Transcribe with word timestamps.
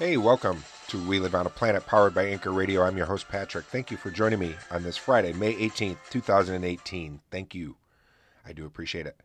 Hey, 0.00 0.16
welcome 0.16 0.64
to 0.88 0.98
We 1.06 1.18
Live 1.20 1.34
on 1.34 1.44
a 1.44 1.50
Planet 1.50 1.84
powered 1.84 2.14
by 2.14 2.24
Anchor 2.24 2.52
Radio. 2.52 2.82
I'm 2.82 2.96
your 2.96 3.04
host, 3.04 3.28
Patrick. 3.28 3.66
Thank 3.66 3.90
you 3.90 3.98
for 3.98 4.10
joining 4.10 4.38
me 4.38 4.54
on 4.70 4.82
this 4.82 4.96
Friday, 4.96 5.34
May 5.34 5.52
18th, 5.52 5.98
2018. 6.08 7.20
Thank 7.30 7.54
you. 7.54 7.76
I 8.46 8.54
do 8.54 8.64
appreciate 8.64 9.04
it. 9.04 9.20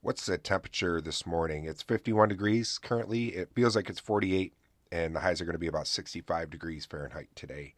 What's 0.00 0.26
the 0.26 0.38
temperature 0.38 1.00
this 1.00 1.26
morning? 1.26 1.64
It's 1.64 1.82
51 1.82 2.28
degrees 2.28 2.78
currently. 2.78 3.30
It 3.30 3.50
feels 3.52 3.74
like 3.74 3.90
it's 3.90 3.98
48, 3.98 4.52
and 4.92 5.16
the 5.16 5.18
highs 5.18 5.40
are 5.40 5.44
going 5.44 5.54
to 5.54 5.58
be 5.58 5.66
about 5.66 5.88
65 5.88 6.50
degrees 6.50 6.86
Fahrenheit 6.86 7.30
today. 7.34 7.74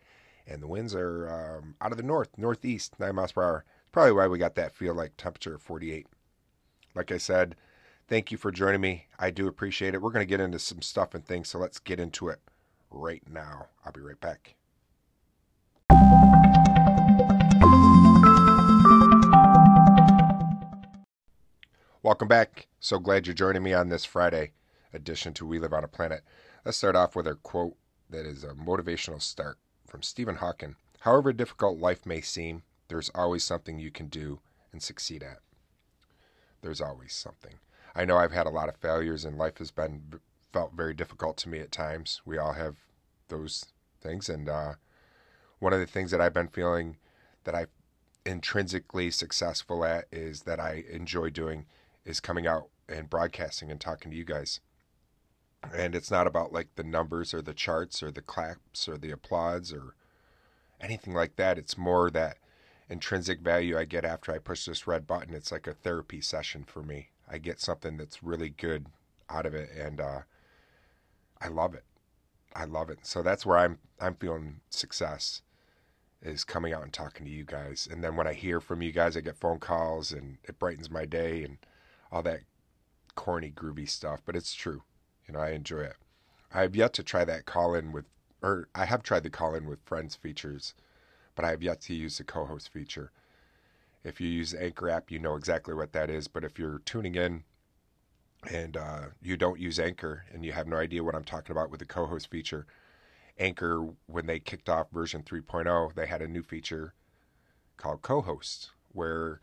And 0.46 0.62
the 0.62 0.68
winds 0.68 0.94
are 0.94 1.60
um, 1.62 1.76
out 1.80 1.92
of 1.92 1.96
the 1.96 2.04
north, 2.04 2.28
northeast, 2.36 3.00
9 3.00 3.14
miles 3.14 3.32
per 3.32 3.42
hour. 3.42 3.64
Probably 3.90 4.12
why 4.12 4.26
we 4.26 4.36
got 4.36 4.54
that 4.56 4.74
feel 4.74 4.92
like 4.92 5.16
temperature 5.16 5.54
of 5.54 5.62
48. 5.62 6.06
Like 6.94 7.10
I 7.10 7.16
said, 7.16 7.56
Thank 8.09 8.30
you 8.30 8.38
for 8.38 8.52
joining 8.52 8.80
me. 8.80 9.06
I 9.19 9.33
do 9.33 9.48
appreciate 9.48 9.92
it. 9.92 10.01
We're 10.01 10.12
going 10.12 10.24
to 10.24 10.30
get 10.30 10.38
into 10.38 10.60
some 10.60 10.80
stuff 10.80 11.12
and 11.12 11.24
things, 11.24 11.48
so 11.48 11.59
let's 11.59 11.80
get 11.80 11.98
into 11.98 12.28
it 12.28 12.38
right 12.88 13.23
now. 13.28 13.66
I'll 13.84 13.91
be 13.91 14.01
right 14.01 14.20
back. 14.20 14.55
Welcome 22.05 22.28
back. 22.28 22.69
So 22.78 23.00
glad 23.00 23.27
you're 23.27 23.34
joining 23.34 23.64
me 23.64 23.74
on 23.74 23.88
this 23.88 24.05
Friday 24.05 24.52
edition 24.92 25.34
to 25.34 25.45
We 25.45 25.59
Live 25.59 25.73
on 25.73 25.83
a 25.83 25.88
Planet. 25.88 26.23
Let's 26.64 26.78
start 26.78 26.95
off 26.95 27.16
with 27.16 27.27
a 27.27 27.34
quote 27.34 27.75
that 28.09 28.25
is 28.25 28.45
a 28.45 28.55
motivational 28.55 29.20
start 29.20 29.59
from 29.84 30.02
Stephen 30.02 30.36
Hawking. 30.36 30.77
However 31.00 31.33
difficult 31.33 31.80
life 31.80 32.06
may 32.06 32.20
seem, 32.20 32.62
there's 32.86 33.11
always 33.16 33.42
something 33.42 33.80
you 33.80 33.91
can 33.91 34.06
do 34.06 34.38
and 34.70 34.80
succeed 34.80 35.25
at. 35.25 35.38
There's 36.62 36.80
always 36.80 37.12
something. 37.12 37.55
I 37.96 38.05
know 38.05 38.18
I've 38.18 38.32
had 38.32 38.46
a 38.46 38.50
lot 38.50 38.68
of 38.68 38.77
failures 38.77 39.24
and 39.24 39.38
life 39.38 39.56
has 39.56 39.70
been 39.70 40.20
felt 40.52 40.75
very 40.75 40.92
difficult 40.92 41.39
to 41.39 41.48
me 41.48 41.61
at 41.61 41.72
times. 41.72 42.20
We 42.27 42.36
all 42.36 42.52
have 42.52 42.77
those 43.28 43.64
things. 44.02 44.28
And 44.28 44.50
uh, 44.50 44.75
one 45.61 45.72
of 45.72 45.80
the 45.80 45.86
things 45.86 46.11
that 46.11 46.20
I've 46.20 46.34
been 46.34 46.48
feeling 46.48 46.98
that 47.44 47.55
I'm 47.55 47.69
intrinsically 48.27 49.11
successful 49.11 49.83
at 49.83 50.05
is 50.12 50.42
that 50.42 50.61
I 50.61 50.84
enjoy 50.91 51.30
doing 51.30 51.64
is 52.05 52.20
coming 52.20 52.47
out 52.47 52.69
and 52.86 53.08
broadcasting 53.08 53.70
and 53.70 53.80
talking 53.80 54.11
to 54.11 54.17
you 54.17 54.24
guys. 54.24 54.61
And 55.74 55.94
it's 55.94 56.11
not 56.11 56.27
about 56.27 56.52
like 56.52 56.69
the 56.77 56.84
numbers 56.84 57.33
or 57.33 57.41
the 57.41 57.55
charts 57.55 58.02
or 58.02 58.11
the 58.11 58.20
claps 58.20 58.89
or 58.89 58.98
the 58.98 59.11
applause 59.11 59.72
or 59.72 59.94
anything 60.83 61.14
like 61.14 61.36
that. 61.36 61.56
It's 61.56 61.78
more 61.78 62.11
that 62.11 62.36
intrinsic 62.91 63.41
value 63.41 63.78
I 63.78 63.86
get 63.86 64.05
after 64.05 64.33
I 64.33 64.39
push 64.39 64.67
this 64.67 64.86
red 64.86 65.06
button. 65.06 65.33
It's 65.33 65.50
like 65.50 65.67
a 65.67 65.72
therapy 65.72 66.20
session 66.20 66.62
for 66.64 66.83
me. 66.83 67.08
I 67.28 67.38
get 67.38 67.60
something 67.60 67.96
that's 67.96 68.22
really 68.22 68.50
good 68.50 68.86
out 69.28 69.46
of 69.46 69.55
it, 69.55 69.70
and 69.77 70.00
uh, 70.00 70.20
I 71.41 71.48
love 71.48 71.74
it. 71.74 71.84
I 72.55 72.64
love 72.64 72.91
it. 72.91 73.00
So 73.02 73.22
that's 73.22 73.44
where 73.44 73.58
I'm 73.58 73.78
I'm 74.00 74.14
feeling 74.14 74.60
success 74.70 75.42
is 76.22 76.44
coming 76.44 76.72
out 76.72 76.83
and 76.83 76.92
talking 76.92 77.27
to 77.27 77.33
you 77.33 77.44
guys. 77.44 77.88
And 77.91 78.02
then 78.02 78.16
when 78.16 78.27
I 78.27 78.33
hear 78.33 78.60
from 78.60 78.83
you 78.83 78.92
guys, 78.92 79.16
I 79.16 79.20
get 79.20 79.36
phone 79.36 79.58
calls 79.58 80.12
and 80.12 80.38
it 80.44 80.58
brightens 80.58 80.91
my 80.91 81.05
day 81.05 81.44
and 81.44 81.58
all 82.10 82.22
that 82.22 82.41
corny 83.14 83.52
groovy 83.55 83.88
stuff. 83.88 84.22
But 84.24 84.36
it's 84.36 84.55
true. 84.55 84.83
You 85.27 85.34
know, 85.34 85.40
I 85.40 85.50
enjoy 85.50 85.80
it. 85.80 85.96
I 86.52 86.62
have 86.62 86.74
yet 86.74 86.94
to 86.94 87.02
try 87.02 87.24
that 87.24 87.44
call 87.44 87.74
in 87.74 87.92
with 87.92 88.06
or 88.42 88.68
I 88.74 88.84
have 88.86 89.02
tried 89.02 89.22
the 89.22 89.30
call 89.30 89.55
in 89.55 89.66
with 89.66 89.80
friends 89.84 90.14
features, 90.14 90.74
but 91.34 91.44
I 91.44 91.50
have 91.50 91.62
yet 91.62 91.80
to 91.83 91.94
use 91.94 92.18
the 92.18 92.24
co-host 92.24 92.70
feature. 92.72 93.11
If 94.06 94.20
you 94.20 94.28
use 94.28 94.54
Anchor 94.54 94.88
app, 94.88 95.10
you 95.10 95.18
know 95.18 95.34
exactly 95.34 95.74
what 95.74 95.92
that 95.92 96.08
is. 96.10 96.28
But 96.28 96.44
if 96.44 96.60
you're 96.60 96.78
tuning 96.78 97.16
in 97.16 97.42
and 98.48 98.76
uh, 98.76 99.00
you 99.20 99.36
don't 99.36 99.58
use 99.58 99.80
Anchor 99.80 100.24
and 100.32 100.44
you 100.44 100.52
have 100.52 100.68
no 100.68 100.76
idea 100.76 101.02
what 101.02 101.16
I'm 101.16 101.24
talking 101.24 101.50
about 101.50 101.70
with 101.70 101.80
the 101.80 101.86
co 101.86 102.06
host 102.06 102.30
feature, 102.30 102.66
Anchor, 103.36 103.89
when 104.06 104.27
they 104.27 104.39
kicked 104.39 104.68
off 104.68 104.92
version 104.92 105.24
3.0, 105.24 105.95
they 105.95 106.06
had 106.06 106.22
a 106.22 106.28
new 106.28 106.45
feature 106.45 106.95
called 107.77 108.02
co 108.02 108.20
host 108.20 108.70
where 108.92 109.40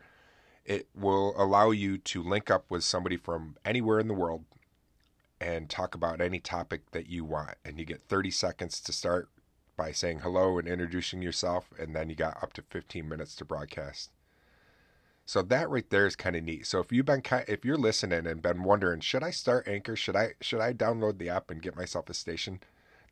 it 0.64 0.88
will 0.94 1.34
allow 1.36 1.70
you 1.70 1.98
to 1.98 2.22
link 2.22 2.50
up 2.50 2.64
with 2.70 2.82
somebody 2.82 3.18
from 3.18 3.56
anywhere 3.66 4.00
in 4.00 4.08
the 4.08 4.14
world 4.14 4.44
and 5.38 5.68
talk 5.68 5.94
about 5.94 6.22
any 6.22 6.40
topic 6.40 6.90
that 6.92 7.06
you 7.06 7.22
want. 7.22 7.56
And 7.66 7.78
you 7.78 7.84
get 7.84 8.08
30 8.08 8.30
seconds 8.30 8.80
to 8.80 8.92
start 8.94 9.28
by 9.76 9.92
saying 9.92 10.20
hello 10.20 10.58
and 10.58 10.66
introducing 10.66 11.20
yourself, 11.20 11.68
and 11.78 11.94
then 11.94 12.08
you 12.08 12.14
got 12.14 12.42
up 12.42 12.54
to 12.54 12.62
15 12.62 13.06
minutes 13.06 13.36
to 13.36 13.44
broadcast. 13.44 14.10
So 15.26 15.40
that 15.42 15.70
right 15.70 15.88
there 15.88 16.06
is 16.06 16.16
kind 16.16 16.36
of 16.36 16.44
neat. 16.44 16.66
So 16.66 16.80
if 16.80 16.92
you've 16.92 17.06
been 17.06 17.22
if 17.48 17.64
you're 17.64 17.76
listening 17.78 18.26
and 18.26 18.42
been 18.42 18.62
wondering, 18.62 19.00
should 19.00 19.22
I 19.22 19.30
start 19.30 19.66
Anchor? 19.66 19.96
Should 19.96 20.16
I 20.16 20.34
should 20.40 20.60
I 20.60 20.72
download 20.72 21.18
the 21.18 21.30
app 21.30 21.50
and 21.50 21.62
get 21.62 21.76
myself 21.76 22.10
a 22.10 22.14
station? 22.14 22.60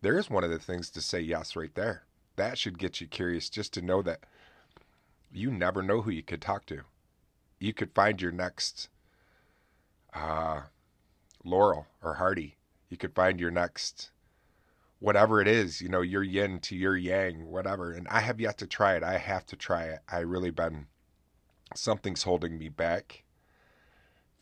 There 0.02 0.18
is 0.18 0.28
one 0.28 0.44
of 0.44 0.50
the 0.50 0.58
things 0.58 0.90
to 0.90 1.00
say 1.00 1.20
yes 1.20 1.56
right 1.56 1.74
there. 1.74 2.04
That 2.36 2.58
should 2.58 2.78
get 2.78 3.00
you 3.00 3.06
curious 3.06 3.48
just 3.48 3.72
to 3.74 3.82
know 3.82 4.02
that 4.02 4.20
you 5.32 5.50
never 5.50 5.82
know 5.82 6.02
who 6.02 6.10
you 6.10 6.22
could 6.22 6.42
talk 6.42 6.66
to. 6.66 6.82
You 7.58 7.72
could 7.72 7.92
find 7.94 8.20
your 8.20 8.32
next 8.32 8.88
uh, 10.12 10.62
Laurel 11.44 11.86
or 12.02 12.14
Hardy. 12.14 12.56
You 12.90 12.96
could 12.96 13.14
find 13.14 13.40
your 13.40 13.50
next 13.50 14.10
whatever 14.98 15.40
it 15.40 15.48
is, 15.48 15.80
you 15.80 15.88
know, 15.88 16.00
your 16.00 16.22
yin 16.22 16.60
to 16.60 16.76
your 16.76 16.96
yang, 16.96 17.46
whatever. 17.46 17.92
And 17.92 18.06
I 18.08 18.20
have 18.20 18.40
yet 18.40 18.58
to 18.58 18.66
try 18.66 18.96
it. 18.96 19.02
I 19.02 19.18
have 19.18 19.46
to 19.46 19.56
try 19.56 19.84
it. 19.84 20.00
I 20.08 20.18
really 20.18 20.50
been 20.50 20.86
something's 21.74 22.24
holding 22.24 22.58
me 22.58 22.68
back. 22.68 23.24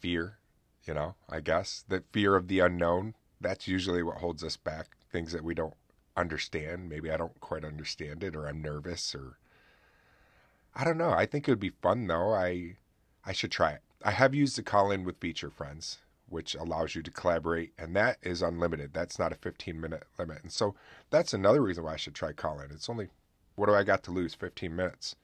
Fear, 0.00 0.38
you 0.84 0.94
know, 0.94 1.14
I 1.28 1.40
guess. 1.40 1.84
The 1.88 2.02
fear 2.12 2.36
of 2.36 2.48
the 2.48 2.60
unknown. 2.60 3.14
That's 3.40 3.68
usually 3.68 4.02
what 4.02 4.18
holds 4.18 4.44
us 4.44 4.56
back. 4.56 4.96
Things 5.10 5.32
that 5.32 5.44
we 5.44 5.54
don't 5.54 5.74
understand. 6.16 6.88
Maybe 6.88 7.10
I 7.10 7.16
don't 7.16 7.40
quite 7.40 7.64
understand 7.64 8.22
it 8.22 8.36
or 8.36 8.46
I'm 8.46 8.62
nervous 8.62 9.14
or 9.14 9.38
I 10.74 10.84
don't 10.84 10.98
know. 10.98 11.10
I 11.10 11.26
think 11.26 11.48
it 11.48 11.52
would 11.52 11.60
be 11.60 11.72
fun 11.82 12.06
though. 12.06 12.32
I 12.32 12.76
I 13.24 13.32
should 13.32 13.50
try 13.50 13.72
it. 13.72 13.82
I 14.04 14.12
have 14.12 14.34
used 14.34 14.56
the 14.56 14.62
call 14.62 14.90
in 14.90 15.04
with 15.04 15.20
feature 15.20 15.50
friends, 15.50 15.98
which 16.28 16.54
allows 16.54 16.94
you 16.94 17.02
to 17.02 17.10
collaborate, 17.10 17.72
and 17.76 17.94
that 17.96 18.18
is 18.22 18.40
unlimited. 18.40 18.94
That's 18.94 19.18
not 19.18 19.32
a 19.32 19.36
15 19.36 19.80
minute 19.80 20.04
limit. 20.18 20.42
And 20.42 20.52
so 20.52 20.74
that's 21.10 21.34
another 21.34 21.60
reason 21.60 21.84
why 21.84 21.94
I 21.94 21.96
should 21.96 22.14
try 22.14 22.32
call 22.32 22.60
in. 22.60 22.70
It's 22.70 22.88
only 22.88 23.08
what 23.56 23.66
do 23.66 23.74
I 23.74 23.82
got 23.82 24.02
to 24.04 24.10
lose? 24.10 24.34
15 24.34 24.74
minutes. 24.74 25.16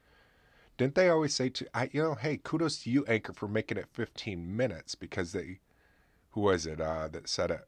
Didn't 0.77 0.95
they 0.95 1.09
always 1.09 1.33
say 1.33 1.49
to 1.49 1.67
I 1.73 1.89
you 1.91 2.01
know, 2.01 2.15
hey, 2.15 2.37
kudos 2.37 2.83
to 2.83 2.89
you, 2.89 3.03
Anchor, 3.07 3.33
for 3.33 3.47
making 3.47 3.77
it 3.77 3.87
15 3.93 4.55
minutes 4.55 4.95
because 4.95 5.31
they, 5.31 5.59
who 6.31 6.41
was 6.41 6.65
it 6.65 6.79
uh, 6.79 7.07
that 7.09 7.27
said 7.27 7.51
it? 7.51 7.67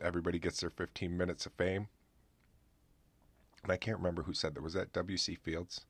Everybody 0.00 0.38
gets 0.38 0.60
their 0.60 0.70
15 0.70 1.16
minutes 1.16 1.46
of 1.46 1.52
fame. 1.52 1.88
And 3.62 3.72
I 3.72 3.76
can't 3.76 3.98
remember 3.98 4.22
who 4.22 4.34
said 4.34 4.54
that. 4.54 4.62
Was 4.62 4.74
that 4.74 4.92
W.C. 4.92 5.36
Fields? 5.36 5.86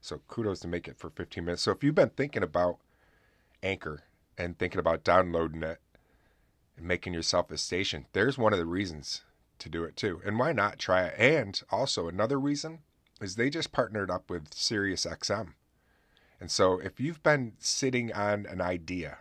So 0.00 0.20
kudos 0.28 0.60
to 0.60 0.68
make 0.68 0.88
it 0.88 0.98
for 0.98 1.10
15 1.10 1.44
minutes. 1.44 1.62
So 1.62 1.72
if 1.72 1.84
you've 1.84 1.94
been 1.94 2.10
thinking 2.10 2.42
about 2.42 2.78
Anchor 3.62 4.04
and 4.38 4.58
thinking 4.58 4.80
about 4.80 5.04
downloading 5.04 5.62
it 5.62 5.78
and 6.76 6.86
making 6.86 7.12
yourself 7.12 7.50
a 7.50 7.58
station, 7.58 8.06
there's 8.12 8.38
one 8.38 8.52
of 8.52 8.58
the 8.58 8.66
reasons 8.66 9.22
to 9.58 9.68
do 9.68 9.84
it 9.84 9.96
too. 9.96 10.22
And 10.24 10.38
why 10.38 10.52
not 10.52 10.78
try 10.78 11.04
it? 11.04 11.14
And 11.18 11.60
also 11.70 12.08
another 12.08 12.40
reason 12.40 12.80
is 13.20 13.36
they 13.36 13.50
just 13.50 13.72
partnered 13.72 14.10
up 14.10 14.30
with 14.30 14.50
SiriusXM. 14.50 15.54
And 16.40 16.50
so 16.50 16.78
if 16.78 16.98
you've 16.98 17.22
been 17.22 17.52
sitting 17.58 18.12
on 18.12 18.46
an 18.46 18.60
idea, 18.60 19.18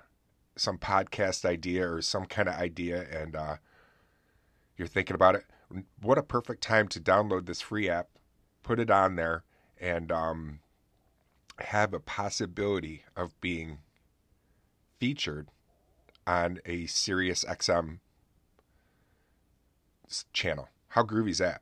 some 0.55 0.77
podcast 0.77 1.45
idea 1.45 1.89
or 1.91 2.01
some 2.01 2.25
kind 2.25 2.47
of 2.47 2.55
idea, 2.55 3.05
and 3.11 3.35
uh, 3.35 3.55
you're 4.77 4.87
thinking 4.87 5.15
about 5.15 5.35
it, 5.35 5.43
what 6.01 6.17
a 6.17 6.23
perfect 6.23 6.61
time 6.61 6.87
to 6.89 6.99
download 6.99 7.45
this 7.45 7.61
free 7.61 7.89
app, 7.89 8.07
put 8.63 8.79
it 8.79 8.89
on 8.89 9.15
there, 9.15 9.43
and 9.79 10.11
um, 10.11 10.59
have 11.59 11.93
a 11.93 11.99
possibility 11.99 13.03
of 13.16 13.39
being 13.41 13.79
featured 14.99 15.49
on 16.25 16.59
a 16.66 16.84
SiriusXM 16.84 17.99
channel. 20.34 20.69
How 20.90 21.03
groovy 21.03 21.31
is 21.31 21.37
that? 21.40 21.61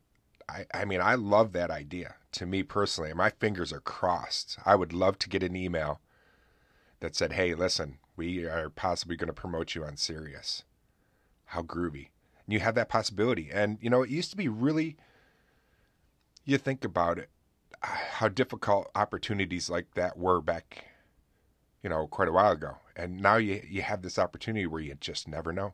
I, 0.50 0.66
I 0.74 0.86
mean, 0.86 1.02
I 1.02 1.16
love 1.16 1.52
that 1.54 1.72
idea 1.72 2.16
to 2.34 2.46
me 2.46 2.64
personally. 2.64 3.14
My 3.14 3.30
fingers 3.30 3.74
are 3.74 3.80
crossed. 3.80 4.58
I 4.66 4.76
would 4.76 4.94
love 4.94 5.20
to 5.20 5.30
get 5.30 5.44
an 5.44 5.56
email 5.56 6.00
that 7.00 7.16
said, 7.16 7.34
hey, 7.34 7.54
listen, 7.54 8.00
we 8.16 8.46
are 8.46 8.70
possibly 8.70 9.16
going 9.16 9.28
to 9.28 9.34
promote 9.34 9.76
you 9.76 9.84
on 9.84 9.98
Sirius. 9.98 10.64
How 11.46 11.62
groovy. 11.62 12.10
And 12.46 12.54
you 12.54 12.60
have 12.60 12.76
that 12.76 12.90
possibility. 12.90 13.50
And, 13.52 13.78
you 13.82 13.90
know, 13.90 14.04
it 14.04 14.10
used 14.10 14.32
to 14.32 14.38
be 14.38 14.48
really, 14.48 14.98
you 16.46 16.58
think 16.58 16.84
about 16.84 17.20
it, 17.20 17.30
how 17.82 18.28
difficult 18.28 18.90
opportunities 18.96 19.70
like 19.70 19.94
that 19.94 20.18
were 20.18 20.42
back, 20.42 20.86
you 21.84 21.90
know, 21.90 22.08
quite 22.08 22.28
a 22.28 22.32
while 22.32 22.52
ago. 22.52 22.78
And 22.96 23.22
now 23.22 23.36
you, 23.36 23.62
you 23.70 23.82
have 23.82 24.02
this 24.02 24.18
opportunity 24.18 24.66
where 24.66 24.82
you 24.82 24.96
just 24.96 25.28
never 25.28 25.54
know. 25.54 25.74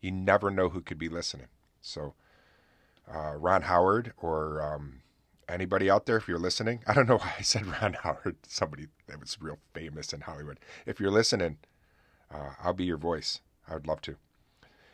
You 0.00 0.10
never 0.10 0.50
know 0.50 0.70
who 0.70 0.80
could 0.80 0.98
be 0.98 1.08
listening. 1.08 1.46
So, 1.80 2.14
uh, 3.12 3.34
Ron 3.36 3.62
Howard 3.62 4.12
or 4.18 4.62
um, 4.62 5.00
anybody 5.48 5.90
out 5.90 6.06
there, 6.06 6.16
if 6.16 6.28
you're 6.28 6.38
listening, 6.38 6.80
I 6.86 6.94
don't 6.94 7.08
know 7.08 7.18
why 7.18 7.34
I 7.38 7.42
said 7.42 7.66
Ron 7.82 7.94
Howard, 7.94 8.36
somebody 8.46 8.86
that 9.06 9.20
was 9.20 9.36
real 9.40 9.58
famous 9.74 10.12
in 10.12 10.22
Hollywood. 10.22 10.58
If 10.84 11.00
you're 11.00 11.10
listening, 11.10 11.58
uh, 12.32 12.50
I'll 12.62 12.72
be 12.72 12.84
your 12.84 12.96
voice. 12.96 13.40
I 13.68 13.74
would 13.74 13.86
love 13.86 14.00
to. 14.02 14.16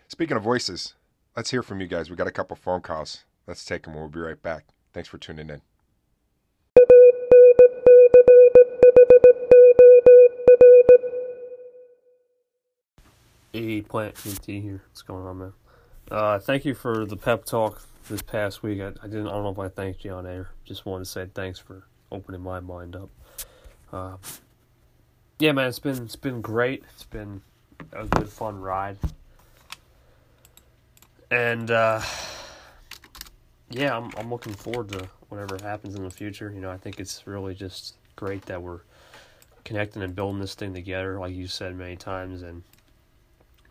Speaking 0.09 0.37
of 0.37 0.43
voices, 0.43 0.95
let's 1.37 1.51
hear 1.51 1.63
from 1.63 1.81
you 1.81 1.87
guys. 1.87 2.11
We 2.11 2.17
got 2.17 2.27
a 2.27 2.33
couple 2.33 2.57
phone 2.57 2.81
calls. 2.81 3.25
Let's 3.47 3.65
take 3.65 3.85
them. 3.85 3.95
We'll 3.95 4.09
be 4.09 4.21
right 4.21 4.41
back. 4.41 4.67
Thanks 4.93 5.09
for 5.09 5.19
tuning 5.19 5.51
in. 5.51 5.63
A 13.55 13.83
Plant 13.83 14.15
PT 14.15 14.47
here. 14.47 14.83
What's 14.89 15.03
going 15.03 15.27
on, 15.27 15.39
man? 15.39 15.53
Uh, 16.11 16.39
thank 16.39 16.65
you 16.65 16.75
for 16.75 17.05
the 17.05 17.17
pep 17.17 17.45
talk 17.45 17.83
this 18.09 18.23
past 18.23 18.63
week. 18.63 18.81
I, 18.81 18.89
I 19.03 19.07
didn't. 19.07 19.29
I 19.29 19.33
don't 19.33 19.45
know 19.45 19.51
if 19.51 19.59
I 19.59 19.69
thanked 19.69 20.05
you 20.05 20.13
on 20.13 20.27
air. 20.27 20.51
Just 20.65 20.87
wanted 20.87 21.05
to 21.05 21.11
say 21.11 21.27
thanks 21.35 21.59
for 21.59 21.85
opening 22.11 22.41
my 22.41 22.61
mind 22.61 22.97
up. 22.97 23.11
Uh, 23.93 24.17
yeah, 25.39 25.53
man, 25.53 25.69
it's 25.69 25.79
been 25.79 26.03
it's 26.03 26.17
been 26.17 26.41
great. 26.41 26.85
It's 26.95 27.05
been 27.05 27.43
a 27.93 28.07
good 28.07 28.29
fun 28.29 28.61
ride, 28.61 28.97
and 31.31 31.71
uh, 31.71 32.01
yeah, 33.71 33.97
I'm 33.97 34.11
I'm 34.17 34.31
looking 34.31 34.55
forward 34.55 34.89
to 34.91 35.09
whatever 35.29 35.59
happens 35.63 35.95
in 35.95 36.05
the 36.05 36.11
future. 36.11 36.53
You 36.55 36.61
know, 36.61 36.71
I 36.71 36.77
think 36.77 37.01
it's 37.01 37.27
really 37.27 37.55
just 37.55 37.97
great 38.17 38.43
that 38.47 38.63
we're 38.63 38.81
connecting 39.65 40.03
and 40.03 40.15
building 40.15 40.41
this 40.41 40.55
thing 40.55 40.75
together, 40.75 41.19
like 41.19 41.35
you 41.35 41.47
said 41.47 41.77
many 41.77 41.97
times, 41.97 42.43
and 42.43 42.63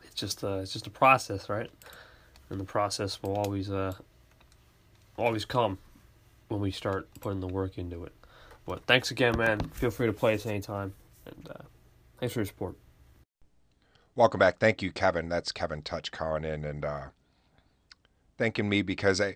it's 0.03 0.15
just 0.15 0.43
uh, 0.43 0.57
it's 0.57 0.73
just 0.73 0.87
a 0.87 0.91
process, 0.91 1.49
right? 1.49 1.69
And 2.49 2.59
the 2.59 2.65
process 2.65 3.21
will 3.23 3.35
always 3.35 3.71
uh, 3.71 3.93
always 5.17 5.45
come 5.45 5.77
when 6.47 6.61
we 6.61 6.71
start 6.71 7.07
putting 7.19 7.39
the 7.39 7.47
work 7.47 7.77
into 7.77 8.03
it. 8.03 8.13
But 8.65 8.85
thanks 8.85 9.11
again, 9.11 9.37
man. 9.37 9.59
Feel 9.73 9.91
free 9.91 10.07
to 10.07 10.13
play 10.13 10.35
us 10.35 10.45
anytime, 10.45 10.93
and 11.25 11.49
uh, 11.49 11.63
thanks 12.19 12.33
for 12.33 12.39
your 12.39 12.45
support. 12.45 12.75
Welcome 14.15 14.39
back. 14.39 14.59
Thank 14.59 14.81
you, 14.81 14.91
Kevin. 14.91 15.29
That's 15.29 15.51
Kevin 15.51 15.81
Touch 15.81 16.11
calling 16.11 16.43
in 16.43 16.65
and 16.65 16.85
uh, 16.85 17.05
thanking 18.37 18.69
me 18.69 18.81
because 18.81 19.21
I 19.21 19.35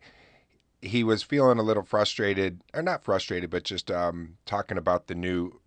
he 0.82 1.04
was 1.04 1.24
feeling 1.24 1.58
a 1.58 1.64
little 1.64 1.84
frustrated, 1.84 2.62
or 2.74 2.82
not 2.82 3.04
frustrated, 3.04 3.50
but 3.50 3.64
just 3.64 3.90
um, 3.90 4.38
talking 4.46 4.78
about 4.78 5.08
the 5.08 5.16
new 5.16 5.60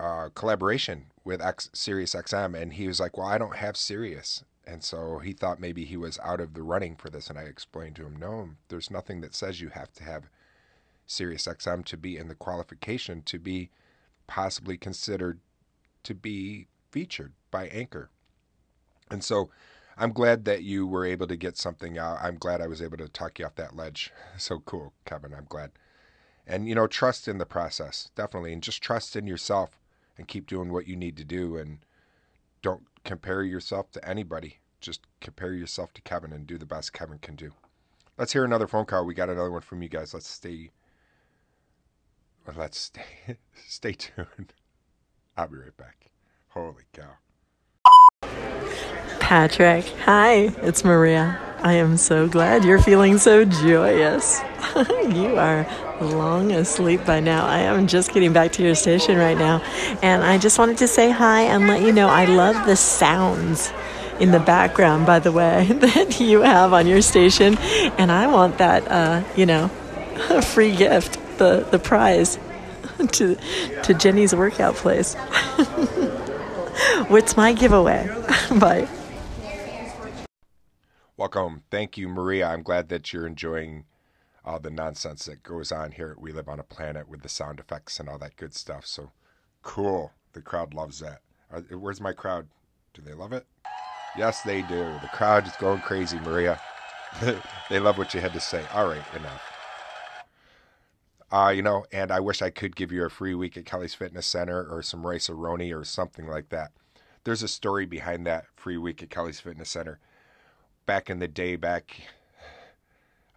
uh, 0.00 0.30
collaboration 0.34 1.06
with 1.24 1.42
X 1.42 1.70
Sirius 1.72 2.14
XM, 2.14 2.60
and 2.60 2.74
he 2.74 2.86
was 2.86 3.00
like, 3.00 3.16
"Well, 3.16 3.26
I 3.26 3.38
don't 3.38 3.56
have 3.56 3.76
Sirius," 3.76 4.44
and 4.66 4.82
so 4.82 5.18
he 5.18 5.32
thought 5.32 5.60
maybe 5.60 5.84
he 5.84 5.96
was 5.96 6.18
out 6.20 6.40
of 6.40 6.54
the 6.54 6.62
running 6.62 6.96
for 6.96 7.10
this. 7.10 7.30
And 7.30 7.38
I 7.38 7.42
explained 7.42 7.96
to 7.96 8.06
him, 8.06 8.16
"No, 8.16 8.50
there's 8.68 8.90
nothing 8.90 9.20
that 9.20 9.34
says 9.34 9.60
you 9.60 9.68
have 9.70 9.92
to 9.94 10.04
have 10.04 10.30
Sirius 11.06 11.46
XM 11.46 11.84
to 11.84 11.96
be 11.96 12.16
in 12.16 12.28
the 12.28 12.34
qualification 12.34 13.22
to 13.22 13.38
be 13.38 13.70
possibly 14.26 14.76
considered 14.76 15.40
to 16.02 16.14
be 16.14 16.68
featured 16.90 17.32
by 17.50 17.68
Anchor." 17.68 18.10
And 19.10 19.22
so 19.22 19.50
I'm 19.96 20.12
glad 20.12 20.44
that 20.44 20.62
you 20.62 20.86
were 20.86 21.06
able 21.06 21.26
to 21.26 21.36
get 21.36 21.56
something 21.56 21.96
out. 21.96 22.18
I'm 22.20 22.36
glad 22.36 22.60
I 22.60 22.66
was 22.66 22.82
able 22.82 22.98
to 22.98 23.08
talk 23.08 23.38
you 23.38 23.46
off 23.46 23.54
that 23.56 23.76
ledge. 23.76 24.12
So 24.38 24.60
cool, 24.60 24.92
Kevin. 25.06 25.32
I'm 25.32 25.46
glad. 25.48 25.72
And, 26.46 26.68
you 26.68 26.74
know, 26.74 26.86
trust 26.86 27.26
in 27.26 27.38
the 27.38 27.46
process, 27.46 28.10
definitely. 28.14 28.52
And 28.52 28.62
just 28.62 28.82
trust 28.82 29.16
in 29.16 29.26
yourself 29.26 29.80
and 30.18 30.28
keep 30.28 30.46
doing 30.46 30.70
what 30.70 30.86
you 30.86 30.94
need 30.94 31.16
to 31.16 31.24
do. 31.24 31.56
And 31.56 31.78
don't 32.62 32.84
compare 33.06 33.42
yourself 33.42 33.90
to 33.92 34.06
anybody. 34.06 34.58
Just 34.80 35.00
compare 35.20 35.54
yourself 35.54 35.94
to 35.94 36.02
Kevin 36.02 36.32
and 36.32 36.46
do 36.46 36.58
the 36.58 36.66
best 36.66 36.92
Kevin 36.92 37.18
can 37.18 37.36
do. 37.36 37.52
Let's 38.18 38.32
hear 38.32 38.44
another 38.44 38.66
phone 38.66 38.84
call. 38.84 39.06
We 39.06 39.14
got 39.14 39.30
another 39.30 39.50
one 39.50 39.62
from 39.62 39.82
you 39.82 39.88
guys. 39.88 40.12
Let's 40.12 40.28
stay. 40.28 40.70
Let's 42.54 42.78
stay. 42.78 43.00
stay 43.66 43.92
tuned. 43.92 44.52
I'll 45.36 45.48
be 45.48 45.56
right 45.56 45.76
back. 45.76 46.10
Holy 46.48 46.84
cow. 46.92 47.16
Patrick. 49.20 49.84
Hi, 50.04 50.54
it's 50.62 50.84
Maria. 50.84 51.38
I 51.60 51.74
am 51.74 51.96
so 51.96 52.28
glad 52.28 52.64
you're 52.64 52.80
feeling 52.80 53.18
so 53.18 53.44
joyous. 53.44 54.40
you 54.76 55.36
are 55.36 55.64
long 56.00 56.52
asleep 56.52 57.04
by 57.04 57.20
now. 57.20 57.46
I 57.46 57.58
am 57.58 57.86
just 57.86 58.12
getting 58.12 58.32
back 58.32 58.52
to 58.52 58.62
your 58.62 58.74
station 58.74 59.16
right 59.16 59.36
now. 59.36 59.62
And 60.02 60.22
I 60.22 60.38
just 60.38 60.58
wanted 60.58 60.78
to 60.78 60.88
say 60.88 61.10
hi 61.10 61.42
and 61.42 61.66
let 61.66 61.82
you 61.82 61.92
know 61.92 62.08
I 62.08 62.24
love 62.24 62.66
the 62.66 62.76
sounds 62.76 63.72
in 64.20 64.30
the 64.30 64.40
background, 64.40 65.06
by 65.06 65.18
the 65.18 65.32
way, 65.32 65.66
that 65.70 66.20
you 66.20 66.42
have 66.42 66.72
on 66.72 66.86
your 66.86 67.02
station. 67.02 67.58
And 67.98 68.10
I 68.10 68.26
want 68.26 68.58
that, 68.58 68.88
uh, 68.88 69.22
you 69.36 69.46
know, 69.46 69.68
free 70.42 70.74
gift, 70.74 71.18
the, 71.38 71.66
the 71.70 71.78
prize 71.78 72.38
to, 73.12 73.36
to 73.82 73.94
Jenny's 73.94 74.34
workout 74.34 74.74
place. 74.74 75.14
What's 77.08 77.36
my 77.36 77.52
giveaway? 77.52 78.08
Bye. 78.58 78.88
Welcome. 81.16 81.62
Thank 81.70 81.96
you, 81.96 82.08
Maria. 82.08 82.46
I'm 82.48 82.62
glad 82.62 82.90
that 82.90 83.12
you're 83.12 83.26
enjoying 83.26 83.84
all 84.46 84.60
the 84.60 84.70
nonsense 84.70 85.24
that 85.24 85.42
goes 85.42 85.72
on 85.72 85.92
here 85.92 86.16
We 86.18 86.32
Live 86.32 86.48
on 86.48 86.60
a 86.60 86.62
Planet 86.62 87.08
with 87.08 87.22
the 87.22 87.28
sound 87.28 87.58
effects 87.58 87.98
and 87.98 88.08
all 88.08 88.18
that 88.18 88.36
good 88.36 88.54
stuff. 88.54 88.86
So 88.86 89.10
cool. 89.62 90.12
The 90.32 90.40
crowd 90.40 90.72
loves 90.72 91.00
that. 91.00 91.20
Where's 91.70 92.00
my 92.00 92.12
crowd? 92.12 92.46
Do 92.94 93.02
they 93.02 93.14
love 93.14 93.32
it? 93.32 93.46
Yes, 94.16 94.42
they 94.42 94.62
do. 94.62 94.98
The 95.02 95.10
crowd 95.12 95.46
is 95.46 95.56
going 95.56 95.80
crazy, 95.80 96.18
Maria. 96.20 96.60
they 97.70 97.80
love 97.80 97.98
what 97.98 98.14
you 98.14 98.20
had 98.20 98.32
to 98.32 98.40
say. 98.40 98.64
All 98.72 98.86
right, 98.86 99.02
enough. 99.14 99.42
Uh, 101.30 101.52
you 101.54 101.62
know, 101.62 101.84
and 101.92 102.12
I 102.12 102.20
wish 102.20 102.40
I 102.40 102.50
could 102.50 102.76
give 102.76 102.92
you 102.92 103.04
a 103.04 103.10
free 103.10 103.34
week 103.34 103.56
at 103.56 103.66
Kelly's 103.66 103.94
Fitness 103.94 104.26
Center 104.26 104.64
or 104.64 104.80
some 104.82 105.06
rice 105.06 105.28
roni 105.28 105.76
or 105.76 105.84
something 105.84 106.28
like 106.28 106.50
that. 106.50 106.70
There's 107.24 107.42
a 107.42 107.48
story 107.48 107.84
behind 107.84 108.26
that 108.26 108.46
free 108.54 108.76
week 108.76 109.02
at 109.02 109.10
Kelly's 109.10 109.40
Fitness 109.40 109.70
Center 109.70 109.98
back 110.86 111.10
in 111.10 111.18
the 111.18 111.28
day, 111.28 111.56
back, 111.56 112.00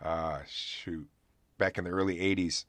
uh, 0.01 0.40
shoot, 0.48 1.07
back 1.57 1.78
in 1.78 1.84
the 1.84 1.90
early 1.90 2.18
80s, 2.18 2.66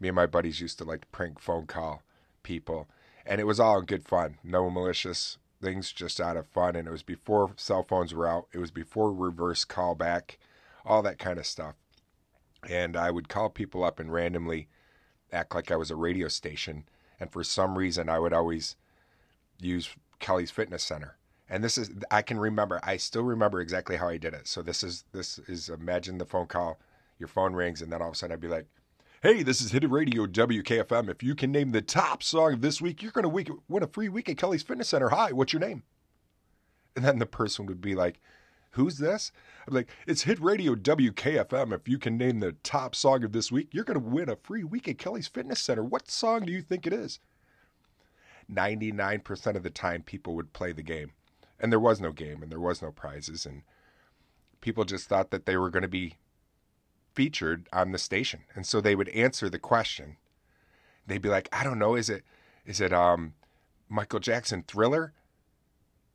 me 0.00 0.08
and 0.08 0.16
my 0.16 0.26
buddies 0.26 0.60
used 0.60 0.78
to 0.78 0.84
like 0.84 1.02
to 1.02 1.06
prank 1.08 1.40
phone 1.40 1.66
call 1.66 2.02
people. 2.42 2.88
And 3.24 3.40
it 3.40 3.44
was 3.44 3.60
all 3.60 3.82
good 3.82 4.04
fun. 4.04 4.38
No 4.44 4.70
malicious 4.70 5.38
things, 5.62 5.92
just 5.92 6.20
out 6.20 6.36
of 6.36 6.46
fun. 6.46 6.76
And 6.76 6.86
it 6.86 6.90
was 6.90 7.02
before 7.02 7.52
cell 7.56 7.82
phones 7.82 8.14
were 8.14 8.26
out, 8.26 8.46
it 8.52 8.58
was 8.58 8.70
before 8.70 9.12
reverse 9.12 9.64
callback, 9.64 10.36
all 10.84 11.02
that 11.02 11.18
kind 11.18 11.38
of 11.38 11.46
stuff. 11.46 11.74
And 12.68 12.96
I 12.96 13.10
would 13.10 13.28
call 13.28 13.48
people 13.48 13.84
up 13.84 13.98
and 13.98 14.12
randomly 14.12 14.68
act 15.32 15.54
like 15.54 15.70
I 15.70 15.76
was 15.76 15.90
a 15.90 15.96
radio 15.96 16.28
station. 16.28 16.84
And 17.18 17.30
for 17.30 17.42
some 17.42 17.78
reason, 17.78 18.08
I 18.08 18.18
would 18.18 18.32
always 18.32 18.76
use 19.60 19.90
Kelly's 20.18 20.50
Fitness 20.50 20.82
Center 20.82 21.16
and 21.48 21.62
this 21.62 21.78
is 21.78 21.90
I 22.10 22.22
can 22.22 22.38
remember 22.38 22.80
I 22.82 22.96
still 22.96 23.22
remember 23.22 23.60
exactly 23.60 23.96
how 23.96 24.08
I 24.08 24.16
did 24.16 24.34
it. 24.34 24.48
So 24.48 24.62
this 24.62 24.82
is 24.82 25.04
this 25.12 25.38
is 25.46 25.68
imagine 25.68 26.18
the 26.18 26.24
phone 26.24 26.46
call, 26.46 26.78
your 27.18 27.28
phone 27.28 27.54
rings, 27.54 27.82
and 27.82 27.92
then 27.92 28.02
all 28.02 28.08
of 28.08 28.14
a 28.14 28.16
sudden 28.16 28.34
I'd 28.34 28.40
be 28.40 28.48
like, 28.48 28.66
"Hey, 29.22 29.42
this 29.42 29.60
is 29.60 29.70
Hit 29.70 29.88
Radio 29.88 30.26
WKFM. 30.26 31.08
If 31.08 31.22
you 31.22 31.34
can 31.34 31.52
name 31.52 31.70
the 31.70 31.82
top 31.82 32.22
song 32.22 32.54
of 32.54 32.60
this 32.62 32.80
week, 32.80 33.02
you're 33.02 33.12
going 33.12 33.46
to 33.46 33.58
win 33.68 33.82
a 33.82 33.86
free 33.86 34.08
week 34.08 34.28
at 34.28 34.38
Kelly's 34.38 34.62
Fitness 34.62 34.88
Center. 34.88 35.10
Hi, 35.10 35.32
what's 35.32 35.52
your 35.52 35.60
name?" 35.60 35.84
And 36.96 37.04
then 37.04 37.18
the 37.18 37.26
person 37.26 37.66
would 37.66 37.80
be 37.80 37.94
like, 37.94 38.20
"Who's 38.72 38.98
this?" 38.98 39.30
I'm 39.68 39.74
like, 39.74 39.88
"It's 40.06 40.22
Hit 40.22 40.40
Radio 40.40 40.74
WKFM. 40.74 41.72
If 41.72 41.86
you 41.86 41.98
can 41.98 42.18
name 42.18 42.40
the 42.40 42.52
top 42.52 42.96
song 42.96 43.22
of 43.22 43.30
this 43.30 43.52
week, 43.52 43.68
you're 43.72 43.84
going 43.84 44.00
to 44.00 44.04
win 44.04 44.28
a 44.28 44.36
free 44.36 44.64
week 44.64 44.88
at 44.88 44.98
Kelly's 44.98 45.28
Fitness 45.28 45.60
Center. 45.60 45.84
What 45.84 46.10
song 46.10 46.44
do 46.44 46.52
you 46.52 46.62
think 46.62 46.88
it 46.88 46.92
is?" 46.92 47.20
99% 48.50 49.56
of 49.56 49.62
the 49.62 49.70
time 49.70 50.02
people 50.02 50.34
would 50.36 50.52
play 50.52 50.72
the 50.72 50.82
game 50.82 51.12
and 51.58 51.72
there 51.72 51.80
was 51.80 52.00
no 52.00 52.12
game 52.12 52.42
and 52.42 52.50
there 52.50 52.60
was 52.60 52.82
no 52.82 52.90
prizes 52.90 53.46
and 53.46 53.62
people 54.60 54.84
just 54.84 55.08
thought 55.08 55.30
that 55.30 55.46
they 55.46 55.56
were 55.56 55.70
going 55.70 55.82
to 55.82 55.88
be 55.88 56.16
featured 57.14 57.68
on 57.72 57.92
the 57.92 57.98
station. 57.98 58.40
And 58.54 58.66
so 58.66 58.80
they 58.80 58.94
would 58.94 59.08
answer 59.08 59.48
the 59.48 59.58
question. 59.58 60.16
They'd 61.06 61.22
be 61.22 61.28
like 61.28 61.48
i 61.52 61.62
don't 61.62 61.78
know 61.78 61.94
is 61.94 62.10
it 62.10 62.24
is 62.64 62.80
it 62.80 62.92
um 62.92 63.34
michael 63.88 64.20
jackson 64.20 64.64
thriller? 64.66 65.12